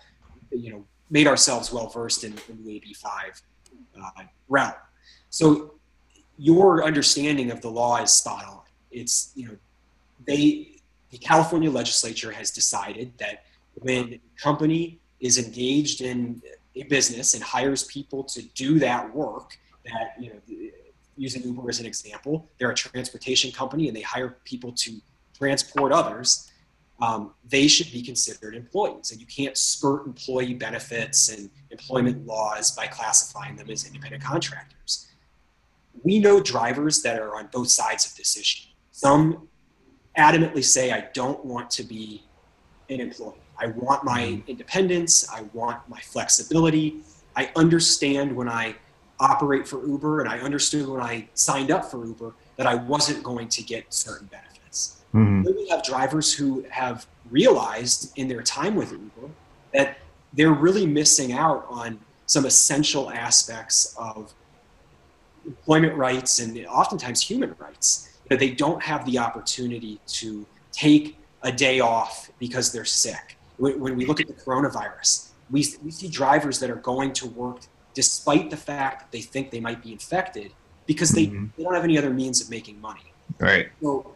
you 0.51 0.71
know, 0.71 0.85
made 1.09 1.27
ourselves 1.27 1.73
well 1.73 1.87
versed 1.87 2.23
in, 2.23 2.33
in, 2.47 2.63
the 2.63 2.79
AB5 2.79 3.41
uh, 4.01 4.23
realm. 4.47 4.73
So 5.31 5.73
your 6.37 6.83
understanding 6.83 7.51
of 7.51 7.61
the 7.61 7.69
law 7.69 7.97
is 7.97 8.11
spot 8.11 8.45
on. 8.45 8.61
It's 8.91 9.31
you 9.35 9.47
know, 9.47 9.57
they 10.25 10.79
the 11.09 11.17
California 11.17 11.71
legislature 11.71 12.31
has 12.31 12.51
decided 12.51 13.11
that 13.17 13.43
when 13.81 14.13
a 14.13 14.41
company 14.41 14.99
is 15.19 15.37
engaged 15.37 16.01
in 16.01 16.41
a 16.75 16.83
business 16.83 17.33
and 17.33 17.43
hires 17.43 17.83
people 17.85 18.23
to 18.23 18.41
do 18.53 18.79
that 18.79 19.13
work 19.13 19.57
that 19.85 20.13
you 20.19 20.29
know 20.29 20.69
using 21.17 21.43
uber 21.43 21.69
as 21.69 21.79
an 21.79 21.85
example 21.85 22.47
they're 22.57 22.71
a 22.71 22.75
transportation 22.75 23.51
company 23.51 23.87
and 23.87 23.95
they 23.97 24.01
hire 24.01 24.37
people 24.45 24.71
to 24.71 24.91
transport 25.37 25.91
others 25.91 26.51
um, 27.01 27.31
they 27.47 27.67
should 27.67 27.91
be 27.91 28.01
considered 28.01 28.55
employees. 28.55 29.11
And 29.11 29.21
you 29.21 29.27
can't 29.27 29.57
skirt 29.57 30.05
employee 30.05 30.53
benefits 30.53 31.29
and 31.29 31.49
employment 31.71 32.27
laws 32.27 32.71
by 32.71 32.87
classifying 32.87 33.55
them 33.55 33.69
as 33.69 33.85
independent 33.85 34.21
contractors. 34.21 35.07
We 36.03 36.19
know 36.19 36.41
drivers 36.41 37.01
that 37.03 37.19
are 37.21 37.37
on 37.37 37.47
both 37.53 37.69
sides 37.69 38.05
of 38.05 38.17
this 38.17 38.37
issue. 38.37 38.67
Some 38.91 39.47
adamantly 40.17 40.63
say 40.63 40.91
i 40.91 41.07
don't 41.13 41.45
want 41.45 41.69
to 41.69 41.83
be 41.83 42.23
an 42.89 42.99
employee 42.99 43.35
I 43.59 43.67
want 43.67 44.03
my 44.03 44.23
mm-hmm. 44.23 44.49
independence. 44.49 45.29
I 45.29 45.43
want 45.53 45.87
my 45.89 45.99
flexibility. 45.99 47.01
I 47.35 47.51
understand 47.55 48.35
when 48.35 48.49
I 48.49 48.75
operate 49.19 49.67
for 49.67 49.85
Uber 49.85 50.21
and 50.21 50.29
I 50.29 50.39
understood 50.39 50.87
when 50.87 51.01
I 51.01 51.27
signed 51.33 51.71
up 51.71 51.85
for 51.85 52.05
Uber 52.05 52.33
that 52.55 52.65
I 52.65 52.75
wasn't 52.75 53.23
going 53.23 53.49
to 53.49 53.63
get 53.63 53.93
certain 53.93 54.27
benefits. 54.27 55.01
Mm-hmm. 55.13 55.43
Then 55.43 55.55
we 55.55 55.67
have 55.69 55.83
drivers 55.83 56.33
who 56.33 56.65
have 56.69 57.05
realized 57.29 58.17
in 58.17 58.27
their 58.27 58.41
time 58.41 58.75
with 58.75 58.91
Uber 58.91 59.29
that 59.73 59.97
they're 60.33 60.53
really 60.53 60.85
missing 60.85 61.33
out 61.33 61.65
on 61.69 61.99
some 62.25 62.45
essential 62.45 63.09
aspects 63.11 63.95
of 63.97 64.33
employment 65.45 65.95
rights 65.95 66.39
and 66.39 66.65
oftentimes 66.67 67.21
human 67.21 67.55
rights. 67.59 68.05
That 68.29 68.37
they 68.37 68.51
don't 68.51 68.81
have 68.83 69.05
the 69.05 69.17
opportunity 69.17 69.99
to 70.05 70.45
take 70.71 71.17
a 71.41 71.51
day 71.51 71.79
off 71.79 72.29
because 72.37 72.71
they're 72.71 72.85
sick 72.85 73.38
when 73.59 73.95
we 73.95 74.05
look 74.05 74.19
at 74.19 74.27
the 74.27 74.33
coronavirus, 74.33 75.29
we, 75.51 75.65
we 75.83 75.91
see 75.91 76.07
drivers 76.07 76.59
that 76.59 76.69
are 76.69 76.75
going 76.75 77.13
to 77.13 77.27
work 77.27 77.59
despite 77.93 78.49
the 78.49 78.57
fact 78.57 78.99
that 79.01 79.11
they 79.11 79.21
think 79.21 79.51
they 79.51 79.59
might 79.59 79.83
be 79.83 79.91
infected 79.91 80.53
because 80.85 81.11
they, 81.11 81.27
mm-hmm. 81.27 81.47
they 81.57 81.63
don't 81.63 81.73
have 81.73 81.83
any 81.83 81.97
other 81.97 82.11
means 82.11 82.41
of 82.41 82.49
making 82.49 82.79
money. 82.79 83.13
Right. 83.39 83.69
So 83.81 84.15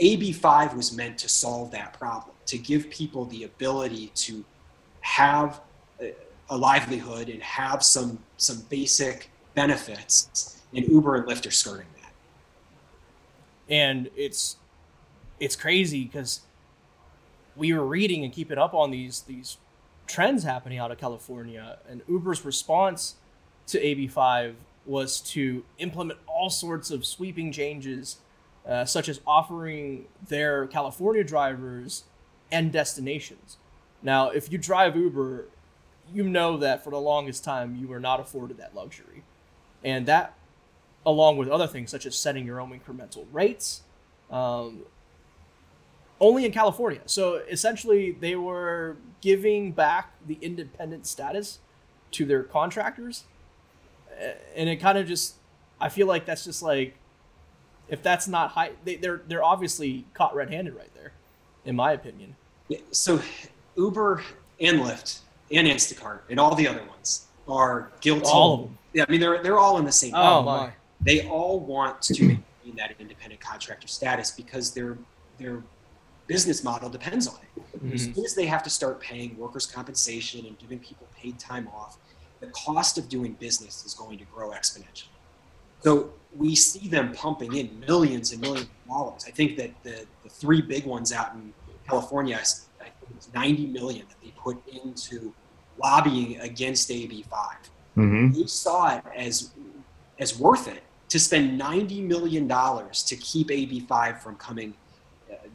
AB5 0.00 0.76
was 0.76 0.92
meant 0.92 1.18
to 1.18 1.28
solve 1.28 1.70
that 1.72 1.92
problem, 1.98 2.34
to 2.46 2.58
give 2.58 2.90
people 2.90 3.24
the 3.26 3.44
ability 3.44 4.12
to 4.14 4.44
have 5.00 5.60
a, 6.00 6.14
a 6.48 6.56
livelihood 6.56 7.28
and 7.28 7.42
have 7.42 7.82
some 7.82 8.18
some 8.36 8.64
basic 8.68 9.30
benefits. 9.54 10.60
And 10.74 10.86
Uber 10.86 11.16
and 11.16 11.26
Lyft 11.26 11.46
are 11.46 11.50
skirting 11.50 11.86
that. 12.00 12.12
And 13.68 14.10
it's 14.16 14.56
it's 15.38 15.56
crazy 15.56 16.04
because 16.04 16.40
we 17.60 17.74
were 17.74 17.84
reading 17.84 18.24
and 18.24 18.32
keeping 18.32 18.58
up 18.58 18.74
on 18.74 18.90
these 18.90 19.20
these 19.20 19.58
trends 20.06 20.42
happening 20.42 20.78
out 20.78 20.90
of 20.90 20.98
California, 20.98 21.78
and 21.88 22.02
Uber's 22.08 22.44
response 22.44 23.14
to 23.68 23.78
AB5 23.78 24.54
was 24.84 25.20
to 25.20 25.62
implement 25.78 26.18
all 26.26 26.50
sorts 26.50 26.90
of 26.90 27.06
sweeping 27.06 27.52
changes, 27.52 28.16
uh, 28.66 28.84
such 28.84 29.08
as 29.08 29.20
offering 29.26 30.06
their 30.26 30.66
California 30.66 31.22
drivers 31.22 32.04
end 32.50 32.72
destinations. 32.72 33.58
Now, 34.02 34.30
if 34.30 34.50
you 34.50 34.58
drive 34.58 34.96
Uber, 34.96 35.44
you 36.12 36.24
know 36.24 36.56
that 36.56 36.82
for 36.82 36.90
the 36.90 37.00
longest 37.00 37.44
time 37.44 37.76
you 37.76 37.86
were 37.86 38.00
not 38.00 38.18
afforded 38.18 38.56
that 38.56 38.74
luxury, 38.74 39.22
and 39.84 40.06
that, 40.06 40.34
along 41.04 41.36
with 41.36 41.48
other 41.48 41.66
things 41.66 41.90
such 41.90 42.06
as 42.06 42.16
setting 42.16 42.46
your 42.46 42.60
own 42.60 42.72
incremental 42.72 43.26
rates, 43.30 43.82
um, 44.30 44.80
only 46.20 46.44
in 46.44 46.52
California. 46.52 47.00
So 47.06 47.36
essentially, 47.50 48.12
they 48.12 48.36
were 48.36 48.96
giving 49.20 49.72
back 49.72 50.12
the 50.26 50.38
independent 50.40 51.06
status 51.06 51.58
to 52.12 52.24
their 52.24 52.42
contractors, 52.42 53.24
and 54.54 54.68
it 54.68 54.76
kind 54.76 54.98
of 54.98 55.06
just, 55.06 55.36
I 55.80 55.88
feel 55.88 56.06
like 56.06 56.26
that's 56.26 56.44
just 56.44 56.62
like, 56.62 56.96
if 57.88 58.02
that's 58.02 58.28
not 58.28 58.50
high, 58.50 58.72
they, 58.84 58.96
they're 58.96 59.22
they're 59.26 59.42
obviously 59.42 60.04
caught 60.14 60.34
red-handed 60.34 60.76
right 60.76 60.94
there, 60.94 61.12
in 61.64 61.74
my 61.74 61.92
opinion. 61.92 62.36
So, 62.92 63.20
Uber 63.76 64.22
and 64.60 64.80
Lyft 64.80 65.20
and 65.50 65.66
Instacart 65.66 66.20
and 66.28 66.38
all 66.38 66.54
the 66.54 66.68
other 66.68 66.84
ones 66.84 67.26
are 67.48 67.90
guilty. 68.00 68.26
All 68.26 68.54
of 68.54 68.60
them. 68.60 68.78
Yeah, 68.92 69.04
I 69.08 69.10
mean 69.10 69.20
they're 69.20 69.42
they're 69.42 69.58
all 69.58 69.78
in 69.78 69.84
the 69.84 69.92
same. 69.92 70.12
Oh 70.14 70.42
my! 70.42 70.72
They 71.00 71.26
all 71.26 71.60
want 71.60 72.02
to 72.02 72.22
maintain 72.22 72.76
that 72.76 72.94
independent 72.98 73.40
contractor 73.40 73.88
status 73.88 74.30
because 74.30 74.72
they're 74.72 74.98
they're 75.38 75.62
business 76.30 76.62
model 76.62 76.88
depends 76.88 77.26
on 77.26 77.34
it. 77.34 77.62
Mm-hmm. 77.76 77.92
As 77.92 78.04
soon 78.04 78.24
as 78.24 78.34
they 78.36 78.46
have 78.46 78.62
to 78.62 78.70
start 78.70 79.00
paying 79.00 79.36
workers' 79.36 79.66
compensation 79.66 80.46
and 80.46 80.56
giving 80.58 80.78
people 80.78 81.08
paid 81.20 81.40
time 81.40 81.66
off, 81.74 81.98
the 82.38 82.46
cost 82.48 82.98
of 82.98 83.08
doing 83.08 83.32
business 83.32 83.84
is 83.84 83.94
going 83.94 84.16
to 84.18 84.24
grow 84.26 84.50
exponentially. 84.50 85.16
So 85.82 86.12
we 86.36 86.54
see 86.54 86.86
them 86.86 87.12
pumping 87.14 87.56
in 87.56 87.80
millions 87.80 88.30
and 88.30 88.40
millions 88.40 88.68
of 88.68 88.88
dollars. 88.88 89.24
I 89.26 89.32
think 89.32 89.56
that 89.56 89.70
the, 89.82 90.06
the 90.22 90.28
three 90.28 90.62
big 90.62 90.86
ones 90.86 91.12
out 91.12 91.34
in 91.34 91.52
California, 91.88 92.36
I 92.36 92.84
think 92.84 92.94
it's 93.16 93.32
90 93.34 93.66
million 93.66 94.06
that 94.08 94.20
they 94.22 94.32
put 94.36 94.56
into 94.68 95.34
lobbying 95.82 96.38
against 96.40 96.88
AB5. 96.90 97.24
Mm-hmm. 97.96 98.32
They 98.38 98.46
saw 98.46 98.96
it 98.96 99.04
as 99.16 99.50
as 100.20 100.38
worth 100.38 100.68
it 100.68 100.82
to 101.08 101.18
spend 101.18 101.58
90 101.58 102.02
million 102.02 102.46
dollars 102.46 103.02
to 103.04 103.16
keep 103.16 103.48
AB5 103.48 104.20
from 104.20 104.36
coming 104.36 104.74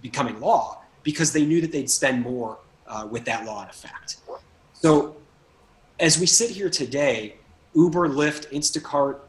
becoming 0.10 0.39
law 0.39 0.82
because 1.04 1.34
they 1.34 1.46
knew 1.46 1.62
that 1.62 1.72
they'd 1.72 1.89
spend 1.89 2.22
more 2.22 2.60
uh, 2.88 3.08
with 3.10 3.26
that 3.26 3.46
law 3.46 3.63
in 3.63 3.70
effect. 3.70 4.18
So 4.74 5.18
as 6.00 6.20
we 6.20 6.28
sit 6.28 6.52
here 6.52 6.70
today, 6.70 7.36
Uber, 7.74 8.10
Lyft, 8.10 8.52
Instacart, 8.52 9.20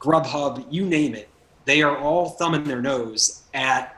Grubhub, 0.00 0.66
you 0.70 0.84
name 0.84 1.14
it, 1.14 1.28
they 1.64 1.82
are 1.82 1.96
all 1.96 2.30
thumbing 2.30 2.64
their 2.64 2.82
nose 2.82 3.44
at 3.54 3.96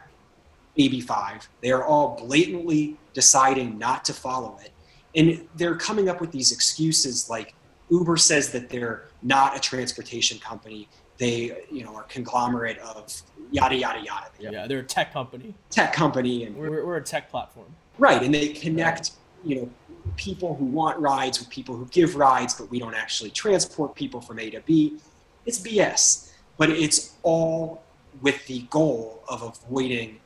AB5. 0.79 1.47
They 1.63 1.73
are 1.73 1.85
all 1.85 2.17
blatantly 2.17 2.97
deciding 3.15 3.79
not 3.79 4.05
to 4.05 4.13
follow 4.13 4.59
it. 4.63 4.73
And 5.15 5.49
they're 5.57 5.77
coming 5.77 6.09
up 6.11 6.21
with 6.21 6.31
these 6.31 6.53
excuses 6.53 7.31
like 7.31 7.55
Uber 7.91 8.19
says 8.19 8.53
that 8.53 8.69
they're 8.69 9.05
not 9.23 9.57
a 9.57 9.61
transportation 9.61 10.39
company. 10.39 10.89
They, 11.19 11.65
you 11.71 11.85
know, 11.85 11.95
are 11.95 12.03
conglomerate 12.05 12.79
of 12.79 13.13
yada 13.51 13.75
yada 13.75 14.01
yada. 14.03 14.27
Yeah, 14.39 14.67
they're 14.67 14.81
a 14.81 14.85
tech 14.85 15.13
company. 15.13 15.55
Tech 15.71 15.93
company, 15.93 16.45
and 16.45 16.57
we're, 16.57 16.85
we're 16.85 16.97
a 16.97 17.03
tech 17.03 17.31
platform. 17.31 17.69
Right, 17.99 18.23
and 18.23 18.35
they 18.35 18.49
connect, 18.49 19.13
you 19.45 19.57
know, 19.57 19.71
people 20.17 20.55
who 20.55 20.67
want 20.67 20.99
rides 20.99 21.39
with 21.39 21.49
people 21.49 21.77
who 21.77 21.87
give 21.87 22.17
rides, 22.17 22.55
but 22.55 22.71
we 22.71 22.79
don't 22.79 22.95
actually 22.95 23.31
transport 23.31 23.95
people 23.95 24.21
from 24.21 24.39
A 24.39 24.51
to 24.51 24.61
B. 24.61 24.99
It's 25.47 25.61
BS, 25.61 26.33
but 26.59 26.71
it's 26.71 27.15
all 27.23 27.83
with 28.21 28.47
the 28.47 28.61
goal 28.71 29.23
of 29.29 29.43
avoiding 29.43 30.21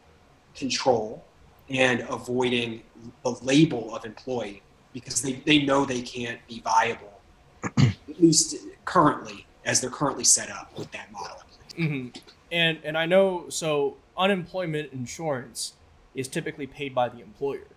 control 0.55 1.25
and 1.69 2.01
avoiding 2.09 2.83
the 3.23 3.31
label 3.43 3.95
of 3.95 4.05
employee 4.05 4.63
because 4.93 5.23
they, 5.23 5.35
they 5.47 5.63
know 5.63 5.85
they 5.85 6.03
can't 6.03 6.41
be 6.49 6.61
viable, 6.61 7.21
at 7.79 8.21
least 8.21 8.57
currently, 8.85 9.47
as 9.65 9.81
they're 9.81 9.91
currently 9.91 10.25
set 10.25 10.51
up 10.51 10.77
with 10.77 10.91
that 10.93 11.11
model. 11.13 11.43
Mm-hmm. 11.79 12.19
And 12.53 12.79
and 12.85 12.99
I 12.99 13.07
know 13.07 13.49
so 13.49 13.97
unemployment 14.17 14.93
insurance 14.93 15.75
is 16.15 16.29
typically 16.29 16.67
paid 16.67 16.95
by 16.95 17.09
the 17.09 17.21
employer, 17.21 17.69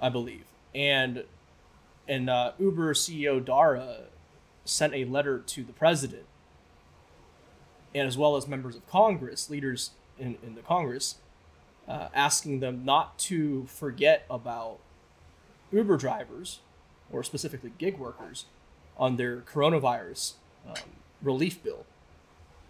I 0.00 0.08
believe. 0.08 0.44
And 0.74 1.24
and 2.08 2.30
uh, 2.30 2.52
Uber 2.58 2.94
CEO 2.94 3.44
Dara 3.44 4.04
sent 4.64 4.94
a 4.94 5.04
letter 5.04 5.38
to 5.38 5.62
the 5.62 5.72
president, 5.72 6.24
and 7.94 8.06
as 8.06 8.16
well 8.16 8.36
as 8.36 8.46
members 8.48 8.76
of 8.76 8.88
Congress, 8.88 9.50
leaders 9.50 9.90
in, 10.18 10.36
in 10.42 10.54
the 10.54 10.62
Congress, 10.62 11.16
uh, 11.86 12.08
asking 12.14 12.60
them 12.60 12.84
not 12.84 13.18
to 13.18 13.66
forget 13.66 14.24
about 14.30 14.78
Uber 15.72 15.96
drivers, 15.96 16.60
or 17.10 17.22
specifically 17.22 17.72
gig 17.78 17.98
workers, 17.98 18.46
on 18.96 19.16
their 19.16 19.38
coronavirus 19.38 20.34
um, 20.68 20.74
relief 21.22 21.62
bill. 21.62 21.84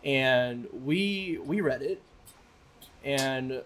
And 0.05 0.69
we 0.73 1.39
we 1.45 1.61
read 1.61 1.83
it, 1.83 2.01
and 3.05 3.63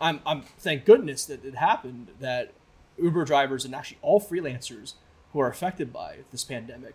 I'm 0.00 0.20
I'm 0.26 0.42
thank 0.58 0.84
goodness 0.84 1.24
that 1.26 1.44
it 1.44 1.54
happened 1.54 2.08
that 2.20 2.52
Uber 2.98 3.24
drivers 3.24 3.64
and 3.64 3.74
actually 3.74 3.98
all 4.02 4.20
freelancers 4.20 4.94
who 5.32 5.40
are 5.40 5.48
affected 5.48 5.92
by 5.92 6.18
this 6.30 6.44
pandemic 6.44 6.94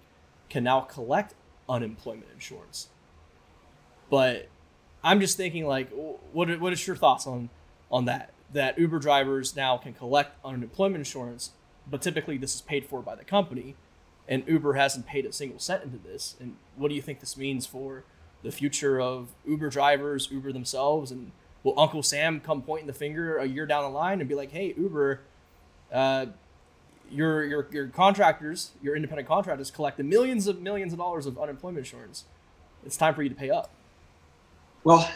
can 0.49 0.63
now 0.63 0.81
collect 0.81 1.35
unemployment 1.69 2.27
insurance. 2.33 2.89
But 4.09 4.49
I'm 5.03 5.19
just 5.19 5.37
thinking 5.37 5.65
like 5.65 5.89
what 6.31 6.59
what 6.59 6.73
is 6.73 6.85
your 6.85 6.95
thoughts 6.95 7.27
on 7.27 7.49
on 7.91 8.05
that? 8.05 8.33
That 8.51 8.77
Uber 8.77 8.99
drivers 8.99 9.55
now 9.55 9.77
can 9.77 9.93
collect 9.93 10.35
unemployment 10.43 10.97
insurance, 10.97 11.51
but 11.89 12.01
typically 12.01 12.37
this 12.37 12.55
is 12.55 12.61
paid 12.61 12.85
for 12.85 13.01
by 13.01 13.15
the 13.15 13.23
company, 13.23 13.75
and 14.31 14.47
Uber 14.47 14.73
hasn't 14.73 15.05
paid 15.05 15.25
a 15.25 15.33
single 15.33 15.59
cent 15.59 15.83
into 15.83 15.97
this. 15.97 16.37
And 16.39 16.55
what 16.77 16.87
do 16.87 16.95
you 16.95 17.01
think 17.01 17.19
this 17.19 17.35
means 17.35 17.65
for 17.65 18.05
the 18.43 18.51
future 18.51 18.99
of 18.99 19.27
Uber 19.45 19.69
drivers, 19.69 20.29
Uber 20.31 20.53
themselves, 20.53 21.11
and 21.11 21.33
will 21.63 21.77
Uncle 21.77 22.01
Sam 22.01 22.39
come 22.39 22.61
pointing 22.61 22.87
the 22.87 22.93
finger 22.93 23.37
a 23.37 23.45
year 23.45 23.65
down 23.65 23.83
the 23.83 23.89
line 23.89 24.21
and 24.21 24.29
be 24.29 24.33
like, 24.33 24.51
"Hey, 24.51 24.73
Uber, 24.77 25.19
uh, 25.91 26.27
your 27.11 27.43
your 27.43 27.67
your 27.73 27.87
contractors, 27.87 28.71
your 28.81 28.95
independent 28.95 29.27
contractors, 29.27 29.69
collected 29.69 30.05
millions 30.05 30.47
of 30.47 30.61
millions 30.61 30.93
of 30.93 30.99
dollars 30.99 31.25
of 31.25 31.37
unemployment 31.37 31.79
insurance. 31.79 32.23
It's 32.85 32.95
time 32.95 33.13
for 33.13 33.23
you 33.23 33.29
to 33.29 33.35
pay 33.35 33.49
up." 33.49 33.69
Well, 34.85 35.11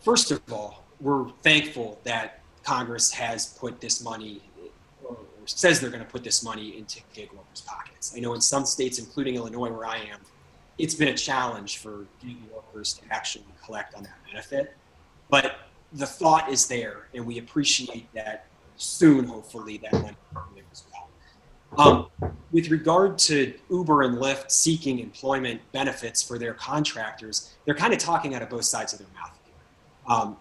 first 0.00 0.30
of 0.30 0.52
all, 0.52 0.84
we're 1.00 1.30
thankful 1.42 1.98
that 2.04 2.42
Congress 2.62 3.10
has 3.12 3.46
put 3.46 3.80
this 3.80 4.04
money 4.04 4.42
says 5.46 5.80
they're 5.80 5.90
going 5.90 6.04
to 6.04 6.10
put 6.10 6.24
this 6.24 6.42
money 6.42 6.76
into 6.78 7.00
gig 7.12 7.30
workers' 7.32 7.60
pockets. 7.60 8.14
I 8.16 8.20
know 8.20 8.34
in 8.34 8.40
some 8.40 8.64
states, 8.64 8.98
including 8.98 9.36
Illinois, 9.36 9.70
where 9.70 9.86
I 9.86 9.96
am, 9.96 10.20
it's 10.78 10.94
been 10.94 11.08
a 11.08 11.16
challenge 11.16 11.78
for 11.78 12.06
gig 12.22 12.36
workers 12.52 12.94
to 12.94 13.02
actually 13.10 13.44
collect 13.64 13.94
on 13.94 14.02
that 14.02 14.16
benefit. 14.26 14.74
But 15.30 15.56
the 15.92 16.06
thought 16.06 16.50
is 16.50 16.66
there, 16.66 17.08
and 17.14 17.24
we 17.26 17.38
appreciate 17.38 18.12
that 18.14 18.46
soon, 18.76 19.24
hopefully, 19.24 19.78
that 19.78 19.92
money 19.92 20.16
there 20.54 20.64
as 20.72 20.84
well. 20.92 21.08
Um, 21.76 22.32
with 22.52 22.70
regard 22.70 23.18
to 23.18 23.54
Uber 23.70 24.02
and 24.02 24.18
Lyft 24.18 24.50
seeking 24.50 25.00
employment 25.00 25.60
benefits 25.72 26.22
for 26.22 26.38
their 26.38 26.54
contractors, 26.54 27.54
they're 27.64 27.74
kind 27.74 27.92
of 27.92 27.98
talking 27.98 28.34
out 28.34 28.42
of 28.42 28.50
both 28.50 28.64
sides 28.64 28.92
of 28.92 29.00
their 29.00 29.08
mouth. 29.14 29.38
Um, 30.06 30.36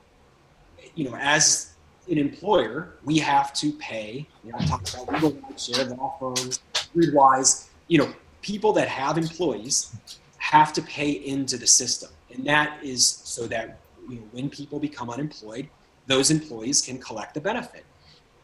you 0.96 1.10
know, 1.10 1.16
as 1.16 1.73
an 2.10 2.18
employer, 2.18 2.96
we 3.04 3.18
have 3.20 3.54
to 3.54 3.72
pay. 3.74 4.28
You 4.44 4.52
know, 4.52 4.58
I 4.60 4.66
talked 4.66 4.94
about 4.94 5.14
legal 5.14 5.58
share, 5.58 5.86
law 5.86 6.16
firms, 6.20 6.60
Gridwise. 6.96 7.68
You 7.88 8.00
know, 8.00 8.14
people 8.42 8.74
that 8.74 8.88
have 8.88 9.18
employees 9.18 9.96
have 10.38 10.74
to 10.74 10.82
pay 10.82 11.12
into 11.12 11.58
the 11.58 11.68
system, 11.68 12.10
and 12.34 12.46
that 12.46 12.84
is 12.84 13.08
so 13.08 13.48
that 13.48 13.80
you 14.10 14.16
know, 14.16 14.24
when 14.32 14.50
people 14.50 14.80
become 14.80 15.10
unemployed, 15.10 15.68
those 16.08 16.32
employees 16.32 16.82
can 16.82 16.98
collect 16.98 17.34
the 17.34 17.42
benefit. 17.42 17.86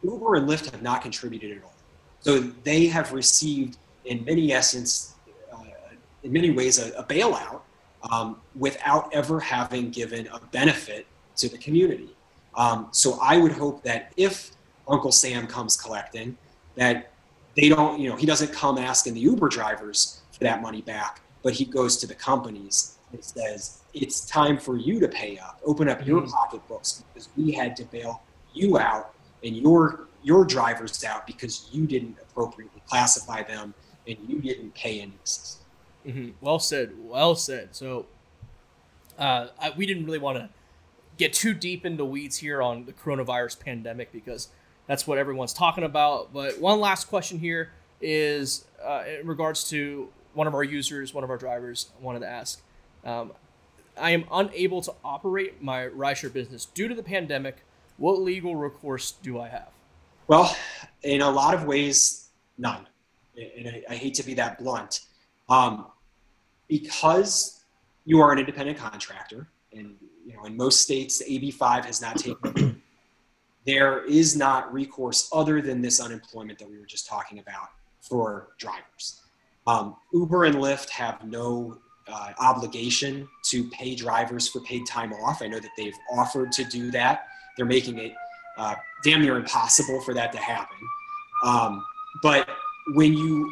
Uber 0.02 0.36
and 0.36 0.48
Lyft 0.48 0.70
have 0.70 0.82
not 0.82 1.02
contributed 1.02 1.56
at 1.56 1.62
all. 1.62 1.74
So 2.20 2.40
they 2.40 2.86
have 2.86 3.12
received, 3.12 3.76
in 4.04 4.24
many 4.24 4.52
essence, 4.52 5.14
uh, 5.52 5.58
in 6.22 6.32
many 6.32 6.50
ways, 6.50 6.78
a, 6.78 6.90
a 6.92 7.04
bailout 7.04 7.60
um, 8.10 8.40
without 8.54 9.12
ever 9.12 9.40
having 9.40 9.90
given 9.90 10.26
a 10.28 10.40
benefit 10.52 11.06
to 11.36 11.48
the 11.48 11.58
community. 11.58 12.14
Um, 12.54 12.88
so 12.90 13.18
I 13.22 13.36
would 13.36 13.52
hope 13.52 13.82
that 13.84 14.12
if 14.16 14.50
Uncle 14.88 15.12
Sam 15.12 15.46
comes 15.46 15.76
collecting, 15.76 16.36
that 16.76 17.12
they 17.56 17.68
don't, 17.68 18.00
you 18.00 18.08
know, 18.08 18.16
he 18.16 18.26
doesn't 18.26 18.52
come 18.52 18.78
asking 18.78 19.14
the 19.14 19.20
Uber 19.20 19.48
drivers 19.48 20.22
for 20.32 20.44
that 20.44 20.62
money 20.62 20.82
back, 20.82 21.20
but 21.42 21.52
he 21.52 21.64
goes 21.64 21.96
to 21.98 22.06
the 22.06 22.14
companies 22.14 22.98
and 23.12 23.24
says, 23.24 23.80
it's 23.94 24.26
time 24.26 24.58
for 24.58 24.76
you 24.76 25.00
to 25.00 25.08
pay 25.08 25.38
up. 25.38 25.60
Open 25.64 25.88
up 25.88 26.06
your 26.06 26.22
mm-hmm. 26.22 26.30
pocketbooks 26.30 27.04
because 27.12 27.28
we 27.36 27.52
had 27.52 27.76
to 27.76 27.84
bail 27.84 28.22
you 28.52 28.78
out 28.78 29.14
and 29.44 29.56
your 29.56 30.06
your 30.22 30.44
drivers 30.44 31.02
out 31.02 31.26
because 31.26 31.68
you 31.72 31.86
didn't 31.86 32.16
appropriately 32.20 32.82
classify 32.86 33.42
them 33.42 33.72
and 34.06 34.18
you 34.28 34.38
didn't 34.38 34.74
pay 34.74 35.00
any 35.00 35.12
mm-hmm. 36.06 36.30
Well 36.40 36.58
said. 36.58 36.92
Well 36.98 37.34
said. 37.34 37.74
So 37.74 38.06
uh, 39.18 39.48
I, 39.58 39.70
we 39.70 39.86
didn't 39.86 40.04
really 40.04 40.18
want 40.18 40.38
to 40.38 40.48
get 41.20 41.32
too 41.34 41.54
deep 41.54 41.84
into 41.84 42.04
weeds 42.04 42.38
here 42.38 42.62
on 42.62 42.86
the 42.86 42.92
coronavirus 42.92 43.60
pandemic 43.60 44.10
because 44.10 44.48
that's 44.86 45.06
what 45.06 45.18
everyone's 45.18 45.52
talking 45.52 45.84
about. 45.84 46.32
But 46.32 46.58
one 46.58 46.80
last 46.80 47.08
question 47.08 47.38
here 47.38 47.70
is 48.00 48.64
uh, 48.82 49.04
in 49.20 49.26
regards 49.26 49.68
to 49.70 50.08
one 50.32 50.46
of 50.46 50.54
our 50.54 50.64
users, 50.64 51.12
one 51.12 51.22
of 51.22 51.30
our 51.30 51.36
drivers 51.36 51.90
wanted 52.00 52.20
to 52.20 52.26
ask. 52.26 52.62
Um, 53.04 53.32
I 53.98 54.10
am 54.10 54.24
unable 54.32 54.80
to 54.82 54.94
operate 55.04 55.62
my 55.62 55.86
rideshare 55.88 56.32
business 56.32 56.64
due 56.64 56.88
to 56.88 56.94
the 56.94 57.02
pandemic. 57.02 57.58
What 57.98 58.18
legal 58.20 58.56
recourse 58.56 59.12
do 59.12 59.38
I 59.38 59.48
have? 59.48 59.68
Well, 60.26 60.56
in 61.02 61.20
a 61.20 61.30
lot 61.30 61.52
of 61.52 61.64
ways, 61.64 62.30
none. 62.56 62.86
And 63.36 63.68
I, 63.68 63.82
I 63.90 63.94
hate 63.94 64.14
to 64.14 64.22
be 64.22 64.32
that 64.34 64.58
blunt. 64.58 65.00
Um, 65.50 65.86
because 66.68 67.64
you 68.06 68.20
are 68.20 68.32
an 68.32 68.38
independent 68.38 68.78
contractor, 68.78 69.48
and 69.72 69.96
you 70.30 70.36
know, 70.36 70.44
in 70.44 70.56
most 70.56 70.80
states, 70.80 71.22
AB5 71.28 71.84
has 71.84 72.00
not 72.00 72.16
taken. 72.16 72.82
there 73.66 74.04
is 74.04 74.36
not 74.36 74.72
recourse 74.72 75.28
other 75.32 75.60
than 75.60 75.82
this 75.82 76.00
unemployment 76.00 76.58
that 76.58 76.70
we 76.70 76.78
were 76.78 76.86
just 76.86 77.06
talking 77.06 77.38
about 77.38 77.68
for 78.00 78.48
drivers. 78.58 79.22
Um, 79.66 79.96
Uber 80.12 80.44
and 80.44 80.56
Lyft 80.56 80.88
have 80.90 81.24
no 81.24 81.78
uh, 82.08 82.32
obligation 82.38 83.28
to 83.44 83.68
pay 83.70 83.94
drivers 83.94 84.48
for 84.48 84.60
paid 84.60 84.86
time 84.86 85.12
off. 85.12 85.42
I 85.42 85.48
know 85.48 85.60
that 85.60 85.70
they've 85.76 85.96
offered 86.12 86.52
to 86.52 86.64
do 86.64 86.90
that. 86.92 87.26
They're 87.56 87.66
making 87.66 87.98
it 87.98 88.12
uh, 88.56 88.74
damn 89.04 89.20
near 89.22 89.36
impossible 89.36 90.00
for 90.00 90.14
that 90.14 90.32
to 90.32 90.38
happen. 90.38 90.76
Um, 91.44 91.84
but 92.22 92.48
when 92.94 93.14
you 93.14 93.50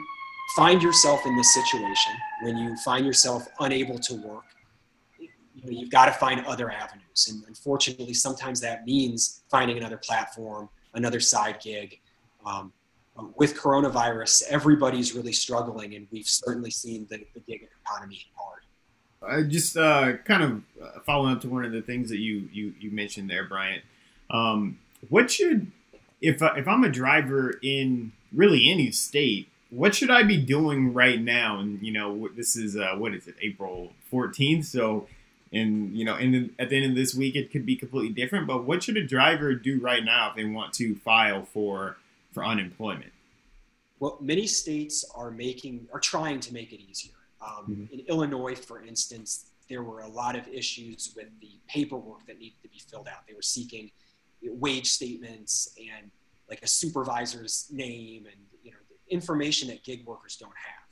find 0.57 0.83
yourself 0.83 1.21
in 1.27 1.37
this 1.37 1.53
situation, 1.55 2.13
when 2.43 2.57
you 2.57 2.77
find 2.79 3.05
yourself 3.05 3.47
unable 3.61 3.99
to 3.99 4.15
work, 4.15 4.45
you 5.69 5.75
know, 5.75 5.81
you've 5.81 5.91
got 5.91 6.07
to 6.07 6.13
find 6.13 6.45
other 6.47 6.71
avenues. 6.71 7.29
And 7.29 7.45
unfortunately, 7.47 8.15
sometimes 8.15 8.61
that 8.61 8.87
means 8.87 9.43
finding 9.51 9.77
another 9.77 9.99
platform, 9.99 10.69
another 10.95 11.21
side 11.21 11.59
gig. 11.63 12.01
Um, 12.47 12.73
with 13.37 13.57
coronavirus, 13.57 14.45
everybody's 14.49 15.13
really 15.13 15.33
struggling, 15.33 15.95
and 15.95 16.07
we've 16.13 16.29
certainly 16.29 16.71
seen 16.71 17.07
the, 17.11 17.19
the 17.35 17.41
gig 17.41 17.69
economy 17.85 18.25
hard. 18.37 18.63
I 19.21 19.43
just 19.43 19.77
uh, 19.77 20.19
kind 20.19 20.43
of 20.43 20.63
uh, 20.81 21.01
following 21.05 21.35
up 21.35 21.41
to 21.41 21.49
one 21.49 21.65
of 21.65 21.73
the 21.73 21.83
things 21.83 22.09
that 22.11 22.19
you 22.19 22.49
you, 22.53 22.75
you 22.79 22.93
mentioned 22.93 23.29
there, 23.29 23.45
Bryant. 23.45 23.83
Um, 24.31 24.79
what 25.09 25.31
should 25.31 25.73
if 26.21 26.41
if 26.41 26.69
I'm 26.69 26.85
a 26.85 26.89
driver 26.89 27.59
in 27.61 28.13
really 28.33 28.71
any 28.71 28.93
state, 28.93 29.49
what 29.71 29.95
should 29.95 30.11
I 30.11 30.23
be 30.23 30.37
doing 30.37 30.95
right 30.95 31.21
now? 31.21 31.59
And 31.59 31.83
you 31.83 31.93
know, 31.93 32.29
this 32.37 32.57
is 32.57 32.77
uh, 32.77 32.95
what 32.97 33.15
is 33.15 33.27
it, 33.27 33.35
April 33.43 33.93
14th? 34.13 34.65
So, 34.67 35.07
and 35.53 35.97
you 35.97 36.05
know, 36.05 36.15
and 36.15 36.51
at 36.59 36.71
the 36.71 36.77
end 36.77 36.91
of 36.91 36.97
this 36.97 37.15
week, 37.15 37.35
it 37.37 37.51
could 37.51 37.65
be 37.65 37.77
completely 37.77 38.11
different. 38.11 38.47
But 38.47 38.65
what 38.65 38.83
should 38.83 38.97
a 38.97 39.07
driver 39.07 39.55
do 39.55 39.81
right 39.81 40.05
now 40.05 40.31
if 40.31 40.37
they 40.37 40.45
want 40.45 40.73
to 40.75 40.95
file 40.97 41.45
for 41.45 41.97
for 42.33 42.45
unemployment? 42.45 43.13
Well, 44.01 44.19
many 44.21 44.47
states 44.47 45.05
are 45.15 45.31
making 45.31 45.89
are 45.93 46.01
trying 46.01 46.41
to 46.41 46.53
make 46.53 46.73
it 46.73 46.81
easier. 46.81 47.15
Um, 47.41 47.65
mm-hmm. 47.69 47.95
In 47.95 48.01
Illinois, 48.09 48.55
for 48.55 48.83
instance, 48.83 49.47
there 49.69 49.83
were 49.83 50.01
a 50.01 50.09
lot 50.09 50.37
of 50.37 50.47
issues 50.49 51.13
with 51.17 51.29
the 51.41 51.53
paperwork 51.69 52.27
that 52.27 52.39
needed 52.39 52.61
to 52.63 52.69
be 52.69 52.79
filled 52.79 53.09
out. 53.09 53.27
They 53.27 53.35
were 53.35 53.43
seeking 53.43 53.91
wage 54.43 54.91
statements 54.91 55.75
and 55.79 56.11
like 56.49 56.63
a 56.63 56.67
supervisor's 56.67 57.69
name 57.71 58.27
and 58.27 58.41
you 58.63 58.71
know 58.71 58.77
information 59.11 59.69
that 59.69 59.83
gig 59.83 60.07
workers 60.07 60.37
don't 60.37 60.53
have. 60.57 60.88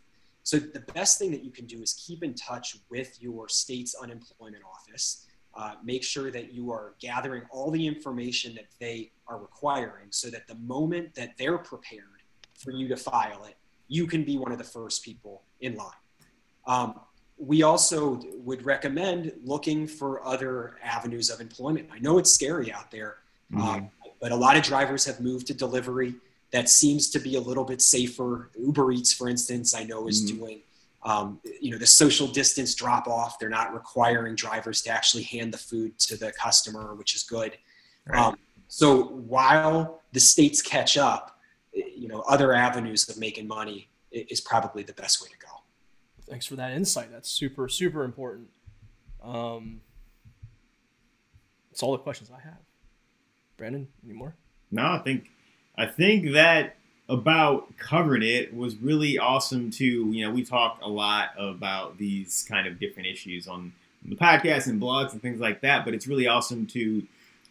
So 0.47 0.61
the 0.61 0.85
best 0.95 1.19
thing 1.19 1.33
that 1.33 1.43
you 1.43 1.51
can 1.51 1.67
do 1.67 1.83
is 1.83 1.93
keep 2.07 2.23
in 2.23 2.33
touch 2.33 2.77
with 2.89 3.21
your 3.21 3.49
state's 3.49 3.97
unemployment 3.97 4.63
office. 4.63 5.27
Uh, 5.53 5.73
make 5.83 6.05
sure 6.05 6.31
that 6.31 6.53
you 6.53 6.71
are 6.71 6.95
gathering 7.01 7.43
all 7.51 7.73
the 7.73 7.85
information 7.85 8.55
that 8.55 8.67
they 8.79 9.11
are 9.27 9.39
requiring 9.39 10.07
so 10.11 10.31
that 10.31 10.47
the 10.47 10.55
moment 10.55 11.13
that 11.17 11.31
they're 11.37 11.59
prepared 11.59 12.23
for 12.55 12.71
you 12.71 12.87
to 12.87 12.97
file 12.97 13.45
it, 13.47 13.57
you 13.89 14.07
can 14.07 14.23
be 14.23 14.39
one 14.39 14.53
of 14.53 14.59
the 14.59 14.65
first 14.65 15.03
people 15.03 15.43
in 15.63 15.75
line. 15.75 15.91
Um, 16.69 17.01
we 17.39 17.65
also 17.65 18.21
would 18.37 18.65
recommend 18.65 19.33
looking 19.43 19.89
for 19.89 20.25
other 20.25 20.77
avenues 20.81 21.29
of 21.29 21.41
employment. 21.41 21.89
I 21.93 21.99
know 21.99 22.19
it's 22.19 22.31
scary 22.31 22.73
out 22.73 22.93
there, 22.93 23.17
mm-hmm. 23.53 23.63
um, 23.63 23.91
but 24.21 24.31
a 24.31 24.37
lot 24.37 24.57
of 24.57 24.63
drivers 24.63 25.05
have 25.07 25.19
moved 25.19 25.49
to 25.49 25.55
delivery. 25.55 26.15
That 26.53 26.69
seems 26.69 27.11
to 27.11 27.19
be 27.19 27.37
a 27.37 27.41
little 27.41 27.65
bit 27.65 27.83
safer. 27.83 28.51
Uber 28.59 28.93
Eats, 28.93 29.13
for 29.13 29.29
instance, 29.29 29.75
I 29.75 29.85
know 29.85 30.09
is 30.09 30.25
mm-hmm. 30.25 30.39
doing, 30.39 30.61
um, 31.03 31.41
you 31.61 31.71
know, 31.71 31.79
the 31.79 31.87
social 31.87 32.27
distance 32.27 32.75
drop 32.75 33.09
off. 33.09 33.39
They're 33.39 33.49
not 33.49 33.75
requiring 33.75 34.35
drivers 34.37 34.83
to 34.83 34.91
actually 34.91 35.25
hand 35.25 35.53
the 35.53 35.59
food 35.59 35.99
to 36.01 36.17
the 36.17 36.33
customer, 36.33 36.95
which 36.95 37.15
is 37.15 37.25
good. 37.25 37.57
Right. 38.07 38.19
Um, 38.19 38.39
so 38.69 39.05
while 39.05 40.03
the 40.13 40.21
states 40.21 40.63
catch 40.63 40.97
up, 40.97 41.39
you 41.73 42.09
know, 42.09 42.21
other 42.29 42.53
avenues 42.53 43.09
of 43.09 43.19
making 43.19 43.47
money 43.47 43.89
is 44.11 44.41
probably 44.41 44.83
the 44.83 44.95
best 44.95 45.23
way 45.23 45.29
to 45.29 45.39
go 45.39 45.47
thanks 46.29 46.47
for 46.47 46.57
that 46.57 46.73
insight. 46.73 47.11
That's 47.13 47.31
super, 47.31 47.69
super 47.69 48.05
important. 48.05 48.49
Um, 49.23 49.81
that's 51.71 51.83
all 51.83 51.93
the 51.93 51.99
questions 51.99 52.31
I 52.31 52.41
have. 52.41 52.59
Brandon, 53.57 53.89
any 54.05 54.15
more? 54.15 54.35
No, 54.71 54.83
I 54.83 54.99
think 54.99 55.31
I 55.79 55.87
think 55.87 56.33
that 56.33 56.77
about 57.09 57.77
covered 57.77 58.23
it 58.23 58.55
was 58.55 58.77
really 58.77 59.19
awesome 59.19 59.71
too. 59.71 60.11
You 60.11 60.27
know, 60.27 60.33
we 60.33 60.45
talk 60.45 60.81
a 60.83 60.89
lot 60.89 61.31
about 61.39 61.99
these 61.99 62.45
kind 62.49 62.67
of 62.67 62.81
different 62.81 63.09
issues 63.09 63.47
on 63.47 63.73
the 64.05 64.17
podcast 64.17 64.67
and 64.67 64.81
blogs 64.81 65.13
and 65.13 65.23
things 65.23 65.41
like 65.41 65.61
that, 65.61 65.85
but 65.85 65.95
it's 65.95 66.07
really 66.07 66.27
awesome 66.27 66.67
to 66.69 67.07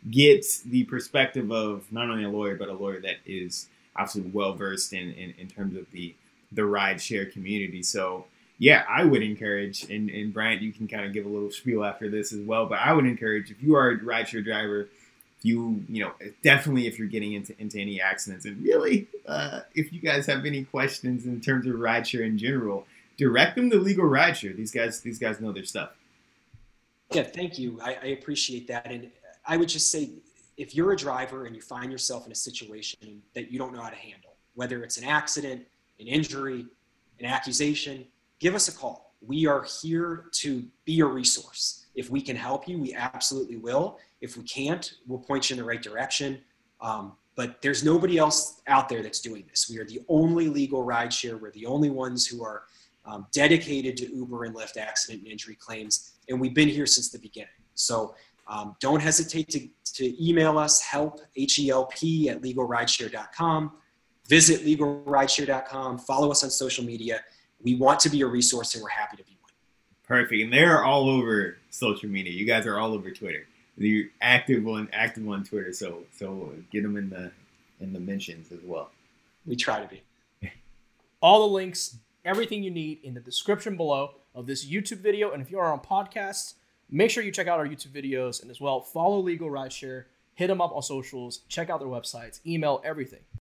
get 0.09 0.45
the 0.65 0.83
perspective 0.85 1.51
of 1.51 1.91
not 1.91 2.09
only 2.09 2.23
a 2.23 2.29
lawyer 2.29 2.55
but 2.55 2.69
a 2.69 2.73
lawyer 2.73 2.99
that 3.01 3.17
is 3.25 3.67
absolutely 3.97 4.31
well 4.31 4.53
versed 4.53 4.93
in, 4.93 5.11
in, 5.13 5.33
in 5.37 5.47
terms 5.47 5.75
of 5.75 5.89
the 5.91 6.13
the 6.51 6.65
ride 6.65 7.01
share 7.01 7.25
community. 7.25 7.81
So 7.81 8.25
yeah, 8.57 8.85
I 8.87 9.03
would 9.03 9.21
encourage, 9.21 9.83
and, 9.89 10.09
and 10.09 10.33
Bryant, 10.33 10.61
you 10.61 10.71
can 10.71 10.87
kind 10.87 11.05
of 11.05 11.11
give 11.11 11.25
a 11.25 11.29
little 11.29 11.51
spiel 11.51 11.83
after 11.83 12.09
this 12.09 12.31
as 12.31 12.39
well, 12.39 12.65
but 12.65 12.79
I 12.79 12.93
would 12.93 13.05
encourage 13.05 13.51
if 13.51 13.61
you 13.61 13.75
are 13.75 13.91
a 13.91 13.99
rideshare 13.99 14.43
driver, 14.43 14.87
you, 15.45 15.85
you 15.87 16.03
know, 16.03 16.11
definitely 16.43 16.87
if 16.87 16.97
you're 16.97 17.07
getting 17.07 17.33
into, 17.33 17.53
into 17.61 17.79
any 17.79 18.01
accidents, 18.01 18.45
and 18.45 18.63
really, 18.63 19.07
uh, 19.27 19.59
if 19.75 19.93
you 19.93 19.99
guys 19.99 20.25
have 20.25 20.43
any 20.43 20.63
questions 20.63 21.25
in 21.25 21.39
terms 21.39 21.67
of 21.67 21.75
rideshare 21.75 22.25
in 22.25 22.35
general, 22.35 22.87
direct 23.15 23.55
them 23.55 23.69
to 23.69 23.77
Legal 23.77 24.05
Rideshare. 24.05 24.55
These 24.55 24.71
guys, 24.71 25.01
these 25.01 25.19
guys 25.19 25.39
know 25.39 25.51
their 25.51 25.63
stuff. 25.63 25.91
Yeah, 27.11 27.23
thank 27.23 27.59
you. 27.59 27.79
I, 27.79 27.97
I 28.01 28.05
appreciate 28.07 28.67
that. 28.69 28.91
And 28.91 29.11
I 29.45 29.57
would 29.57 29.69
just 29.69 29.91
say, 29.91 30.09
if 30.57 30.73
you're 30.73 30.93
a 30.93 30.97
driver 30.97 31.45
and 31.45 31.55
you 31.55 31.61
find 31.61 31.91
yourself 31.91 32.25
in 32.25 32.31
a 32.31 32.35
situation 32.35 33.21
that 33.35 33.51
you 33.51 33.59
don't 33.59 33.71
know 33.71 33.81
how 33.81 33.89
to 33.89 33.95
handle, 33.95 34.31
whether 34.55 34.83
it's 34.83 34.97
an 34.97 35.03
accident, 35.03 35.63
an 35.99 36.07
injury, 36.07 36.65
an 37.19 37.25
accusation, 37.25 38.05
give 38.39 38.55
us 38.55 38.67
a 38.67 38.71
call. 38.71 39.13
We 39.21 39.45
are 39.45 39.63
here 39.81 40.25
to 40.31 40.63
be 40.85 41.01
a 41.01 41.05
resource. 41.05 41.84
If 41.95 42.09
we 42.09 42.21
can 42.21 42.35
help 42.35 42.67
you, 42.67 42.77
we 42.77 42.93
absolutely 42.93 43.57
will. 43.57 43.99
If 44.21 44.37
we 44.37 44.43
can't, 44.43 44.93
we'll 45.07 45.19
point 45.19 45.49
you 45.49 45.55
in 45.55 45.57
the 45.59 45.67
right 45.67 45.81
direction. 45.81 46.39
Um, 46.81 47.13
but 47.35 47.61
there's 47.61 47.83
nobody 47.83 48.17
else 48.17 48.61
out 48.67 48.87
there 48.87 49.01
that's 49.03 49.19
doing 49.19 49.45
this. 49.49 49.69
We 49.69 49.77
are 49.79 49.85
the 49.85 50.01
only 50.07 50.47
legal 50.47 50.85
rideshare. 50.85 51.39
We're 51.39 51.51
the 51.51 51.65
only 51.65 51.89
ones 51.89 52.25
who 52.25 52.43
are 52.43 52.63
um, 53.05 53.27
dedicated 53.31 53.97
to 53.97 54.15
Uber 54.15 54.45
and 54.45 54.55
Lyft 54.55 54.77
accident 54.77 55.23
and 55.23 55.31
injury 55.31 55.55
claims, 55.55 56.13
and 56.29 56.39
we've 56.39 56.53
been 56.53 56.69
here 56.69 56.85
since 56.85 57.09
the 57.09 57.19
beginning. 57.19 57.49
So 57.75 58.15
um, 58.47 58.75
don't 58.79 59.01
hesitate 59.01 59.49
to, 59.49 59.67
to 59.93 60.25
email 60.25 60.57
us 60.57 60.81
help 60.81 61.19
h-e-l-p 61.35 62.29
at 62.29 62.41
legalrideshare.com. 62.41 63.71
Visit 64.27 64.65
legalrideshare.com. 64.65 65.99
Follow 65.99 66.31
us 66.31 66.43
on 66.43 66.49
social 66.49 66.83
media 66.83 67.21
we 67.65 67.75
want 67.75 67.99
to 68.01 68.09
be 68.09 68.21
a 68.21 68.27
resource 68.27 68.75
and 68.75 68.83
we're 68.83 68.89
happy 68.89 69.17
to 69.17 69.23
be 69.23 69.37
one. 69.41 69.51
Perfect. 70.07 70.41
And 70.41 70.53
they're 70.53 70.83
all 70.83 71.09
over 71.09 71.57
social 71.75 72.09
media. 72.09 72.31
You 72.31 72.45
guys 72.45 72.65
are 72.65 72.79
all 72.79 72.93
over 72.93 73.11
Twitter. 73.11 73.47
You're 73.77 74.05
active 74.21 74.67
on 74.67 74.89
active 74.93 75.27
on 75.27 75.43
Twitter, 75.43 75.73
so 75.73 76.03
so 76.17 76.51
uh, 76.51 76.61
get 76.71 76.83
them 76.83 76.95
in 76.95 77.09
the 77.09 77.31
in 77.81 77.91
the 77.91 77.99
mentions 77.99 78.51
as 78.51 78.59
well. 78.63 78.89
We 79.45 79.55
try 79.55 79.81
to 79.81 79.87
be. 79.87 80.01
all 81.21 81.47
the 81.47 81.53
links, 81.53 81.97
everything 82.23 82.63
you 82.63 82.71
need 82.71 82.99
in 83.03 83.13
the 83.13 83.19
description 83.19 83.75
below 83.75 84.15
of 84.33 84.47
this 84.47 84.65
YouTube 84.65 84.99
video. 84.99 85.31
And 85.31 85.41
if 85.41 85.51
you 85.51 85.59
are 85.59 85.71
on 85.71 85.79
podcasts, 85.79 86.53
make 86.89 87.11
sure 87.11 87.23
you 87.23 87.31
check 87.31 87.47
out 87.47 87.59
our 87.59 87.67
YouTube 87.67 87.91
videos 87.91 88.41
and 88.41 88.49
as 88.49 88.61
well 88.61 88.79
follow 88.81 89.19
Legal 89.19 89.49
Rideshare. 89.49 90.05
Hit 90.35 90.47
them 90.47 90.61
up 90.61 90.73
on 90.73 90.81
socials, 90.81 91.39
check 91.47 91.69
out 91.69 91.79
their 91.79 91.87
websites, 91.89 92.39
email, 92.45 92.81
everything. 92.83 93.21